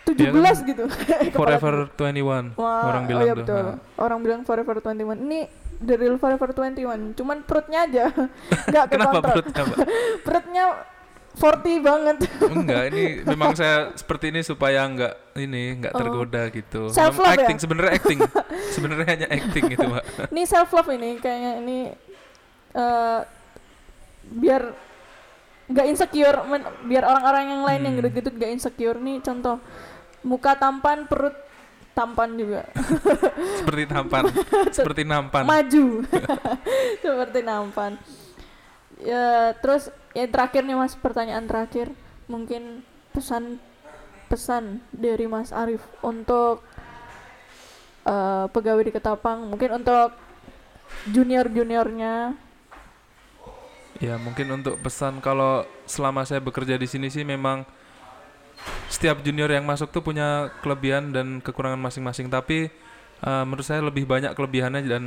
17 0.01 0.33
kan 0.33 0.55
gitu. 0.65 0.85
Forever 1.39 1.87
21 1.93 2.57
Wah, 2.57 2.83
orang 2.83 3.03
oh 3.03 3.07
bilang 3.07 3.23
iya 3.23 3.33
tuh. 3.33 3.39
betul. 3.39 3.63
Nah. 3.63 3.77
Orang 3.95 4.19
bilang 4.21 4.41
Forever 4.41 4.75
21. 4.77 5.13
Ini 5.19 5.39
the 5.77 5.95
real 5.95 6.17
Forever 6.17 6.49
21. 6.49 7.13
Cuman 7.13 7.37
perutnya 7.41 7.85
aja 7.85 8.05
nggak 8.69 8.85
Kenapa 8.91 9.17
perutnya, 9.21 9.61
Mbak? 9.63 9.77
Perutnya 10.21 10.63
40 11.31 11.79
banget. 11.79 12.15
Enggak, 12.43 12.83
ini 12.91 13.03
memang 13.23 13.55
saya 13.55 13.95
seperti 13.95 14.35
ini 14.35 14.41
supaya 14.43 14.83
enggak 14.83 15.15
ini 15.37 15.79
enggak 15.79 15.93
Oh. 15.93 15.99
tergoda 16.01 16.43
gitu. 16.49 16.81
Self 16.91 17.15
love 17.15 17.31
ya? 17.31 17.47
acting 17.47 17.57
sebenarnya 17.57 17.91
acting. 17.95 18.19
sebenarnya 18.69 19.07
hanya 19.07 19.27
acting 19.29 19.63
gitu, 19.69 19.85
Mbak. 19.85 20.03
ini 20.27 20.41
self 20.43 20.69
love 20.71 20.91
ini 20.91 21.09
kayaknya 21.17 21.51
ini 21.57 21.77
eh 22.73 23.19
biar 24.23 24.90
nggak 25.71 25.87
insecure 25.87 26.37
men- 26.45 26.67
biar 26.85 27.03
orang-orang 27.03 27.43
yang 27.47 27.61
lain 27.63 27.81
yang 27.81 27.93
Hmm. 27.95 28.01
gitu-gitu 28.03 28.29
nggak 28.31 28.51
insecure. 28.51 28.97
Nih 28.97 29.19
contoh 29.19 29.57
muka 30.21 30.53
tampan 30.53 31.07
perut 31.07 31.33
tampan 31.91 32.29
juga. 32.35 32.67
Seperti 33.59 33.83
tampan, 33.85 34.23
seperti 34.75 35.01
nampan. 35.03 35.43
maju. 35.43 35.85
Seperti 37.03 37.39
nampan. 37.41 37.91
Ya 39.01 39.55
terus 39.57 39.89
yang 40.13 40.29
terakhir 40.29 40.61
nih 40.61 40.77
mas 40.77 40.93
pertanyaan 40.93 41.47
terakhir. 41.47 41.89
Mungkin 42.27 42.79
pesan 43.11 43.59
pesan 44.31 44.79
dari 44.89 45.27
Mas 45.27 45.51
Arif 45.51 45.83
untuk 45.99 46.63
eh, 48.03 48.45
pegawai 48.47 48.87
di 48.87 48.93
Ketapang. 48.93 49.51
Mungkin 49.51 49.83
untuk 49.83 50.15
junior 51.07 51.47
juniornya 51.47 52.35
Ya 54.01 54.17
mungkin 54.17 54.49
untuk 54.49 54.81
pesan 54.81 55.21
kalau 55.21 55.61
selama 55.85 56.25
saya 56.25 56.41
bekerja 56.41 56.73
di 56.73 56.89
sini 56.89 57.13
sih 57.13 57.21
memang 57.21 57.61
setiap 58.89 59.21
junior 59.21 59.45
yang 59.45 59.61
masuk 59.61 59.93
tuh 59.93 60.01
punya 60.01 60.49
kelebihan 60.65 61.13
dan 61.13 61.37
kekurangan 61.37 61.77
masing-masing. 61.77 62.25
Tapi 62.33 62.73
eh, 63.21 63.43
menurut 63.45 63.61
saya 63.61 63.85
lebih 63.85 64.09
banyak 64.09 64.33
kelebihannya 64.33 64.81
dan 64.89 65.03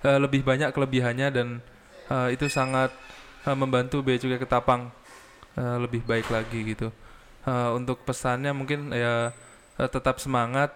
eh, 0.00 0.18
lebih 0.18 0.40
banyak 0.40 0.72
kelebihannya 0.72 1.28
dan 1.36 1.60
eh, 2.08 2.28
itu 2.32 2.48
sangat 2.48 2.96
eh, 3.44 3.52
membantu 3.52 4.00
Bea 4.00 4.16
Cukai 4.16 4.40
Ketapang 4.40 4.88
eh, 5.60 5.76
lebih 5.84 6.00
baik 6.08 6.32
lagi 6.32 6.64
gitu. 6.64 6.88
Eh, 7.44 7.70
untuk 7.76 8.08
pesannya 8.08 8.56
mungkin 8.56 8.88
ya 8.96 9.36
eh, 9.76 9.88
tetap 9.92 10.16
semangat 10.16 10.72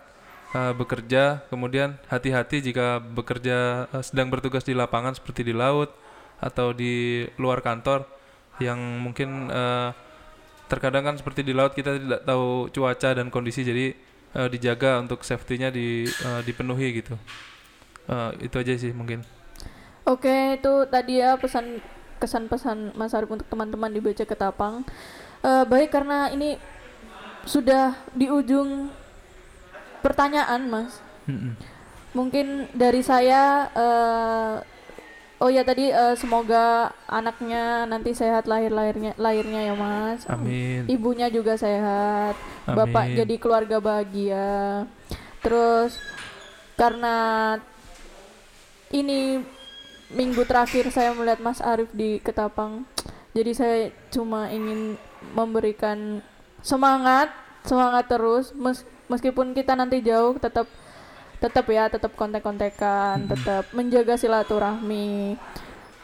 eh, 0.52 0.76
bekerja, 0.76 1.48
kemudian 1.48 1.96
hati-hati 2.12 2.60
jika 2.60 3.00
bekerja 3.00 3.88
eh, 3.88 4.04
sedang 4.04 4.28
bertugas 4.28 4.68
di 4.68 4.76
lapangan 4.76 5.16
seperti 5.16 5.48
di 5.48 5.56
laut 5.56 5.96
atau 6.38 6.70
di 6.70 7.26
luar 7.38 7.62
kantor 7.62 8.06
yang 8.62 8.78
mungkin 8.78 9.50
eh, 9.50 9.90
terkadang 10.68 11.06
kan 11.06 11.16
seperti 11.16 11.42
di 11.42 11.56
laut 11.56 11.72
kita 11.72 11.96
tidak 11.96 12.22
tahu 12.26 12.68
cuaca 12.70 13.10
dan 13.16 13.32
kondisi 13.32 13.64
jadi 13.64 13.86
eh, 14.34 14.48
dijaga 14.50 15.02
untuk 15.02 15.24
safety-nya 15.24 15.72
di, 15.72 16.06
eh, 16.06 16.40
dipenuhi 16.44 17.02
gitu. 17.02 17.14
Eh, 18.08 18.48
itu 18.48 18.56
aja 18.58 18.72
sih 18.76 18.92
mungkin. 18.92 19.22
Oke, 20.08 20.56
itu 20.56 20.74
tadi 20.88 21.20
ya 21.20 21.36
pesan 21.36 21.84
kesan-pesan 22.18 22.96
Mas 22.98 23.14
Arif 23.14 23.30
untuk 23.30 23.46
teman-teman 23.46 23.92
di 23.92 24.00
BC 24.00 24.26
Ketapang. 24.26 24.82
Eh, 25.44 25.64
baik 25.68 25.94
karena 25.94 26.32
ini 26.34 26.58
sudah 27.46 27.94
di 28.12 28.26
ujung 28.26 28.90
pertanyaan, 30.02 30.66
Mas. 30.66 30.98
Mm-mm. 31.28 31.54
Mungkin 32.16 32.72
dari 32.74 33.04
saya 33.04 33.68
eh, 33.70 34.54
Oh 35.38 35.46
ya 35.46 35.62
tadi 35.62 35.86
eh, 35.94 36.14
semoga 36.18 36.90
anaknya 37.06 37.86
nanti 37.86 38.10
sehat 38.10 38.50
lahir 38.50 38.74
lahirnya 38.74 39.14
lahirnya 39.14 39.70
ya 39.70 39.74
Mas. 39.78 40.26
Amin. 40.26 40.82
Ibunya 40.90 41.30
juga 41.30 41.54
sehat. 41.54 42.34
Bapak 42.66 43.06
Amin. 43.06 43.16
jadi 43.22 43.34
keluarga 43.38 43.78
bahagia. 43.78 44.82
Terus 45.38 45.94
karena 46.74 47.16
ini 48.90 49.38
minggu 50.10 50.42
terakhir 50.42 50.90
saya 50.90 51.14
melihat 51.14 51.38
Mas 51.38 51.62
Arif 51.62 51.92
di 51.94 52.18
Ketapang. 52.18 52.82
Jadi 53.30 53.50
saya 53.54 53.78
cuma 54.10 54.50
ingin 54.50 54.98
memberikan 55.36 56.18
semangat, 56.66 57.30
semangat 57.62 58.10
terus 58.10 58.50
mes- 58.58 58.86
meskipun 59.06 59.54
kita 59.54 59.78
nanti 59.78 60.02
jauh 60.02 60.34
tetap 60.40 60.66
tetap 61.38 61.66
ya, 61.70 61.86
tetap 61.86 62.14
kontek-kontekan, 62.18 63.30
tetap 63.30 63.70
menjaga 63.74 64.18
silaturahmi. 64.18 65.38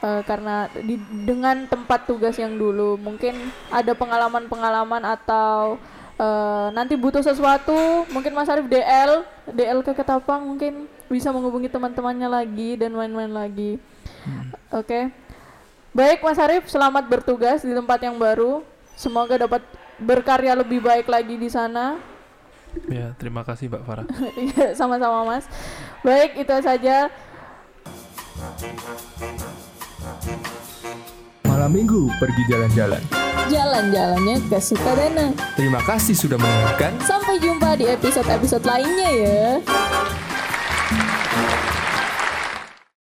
Eh, 0.05 0.23
karena 0.29 0.68
di, 0.85 1.01
dengan 1.25 1.64
tempat 1.64 2.05
tugas 2.05 2.37
yang 2.37 2.61
dulu 2.61 3.01
mungkin 3.01 3.33
ada 3.73 3.97
pengalaman-pengalaman 3.97 5.01
atau 5.01 5.81
eh, 6.20 6.68
nanti 6.77 6.92
butuh 6.92 7.25
sesuatu 7.25 8.05
mungkin 8.12 8.37
Mas 8.37 8.53
Arif 8.53 8.68
DL 8.68 9.25
DL 9.49 9.81
ke 9.81 9.97
Ketapang 9.97 10.44
mungkin 10.44 10.92
bisa 11.09 11.33
menghubungi 11.33 11.73
teman-temannya 11.73 12.29
lagi 12.29 12.77
dan 12.77 12.92
main-main 12.92 13.33
lagi. 13.33 13.81
Oke. 14.68 15.09
Baik 15.97 16.20
Mas 16.20 16.37
Arif 16.37 16.68
selamat 16.68 17.09
bertugas 17.09 17.64
di 17.64 17.73
tempat 17.73 17.97
yang 18.05 18.20
baru. 18.20 18.61
Semoga 19.01 19.40
dapat 19.40 19.64
berkarya 19.97 20.53
lebih 20.53 20.85
baik 20.85 21.09
lagi 21.09 21.40
di 21.40 21.49
sana 21.49 21.97
Ya, 22.90 23.14
terima 23.16 23.42
kasih 23.46 23.70
Mbak 23.70 23.82
Farah. 23.87 24.06
Iya, 24.44 24.74
sama-sama 24.76 25.24
Mas 25.24 25.46
baik 26.04 26.37
itu 26.42 26.56
saja 26.60 27.08
Malam 31.44 31.70
minggu 31.70 32.10
pergi 32.20 32.42
jalan-jalan. 32.50 33.02
Jalan-jalannya 33.48 34.37
ke 34.50 34.58
Sukadana. 34.58 35.32
Terima 35.54 35.80
kasih 35.87 36.12
sudah 36.12 36.37
mendengarkan. 36.37 36.98
Sampai 37.06 37.38
jumpa 37.40 37.78
di 37.78 37.88
episode-episode 37.88 38.64
lainnya 38.66 39.10
ya. 39.14 39.48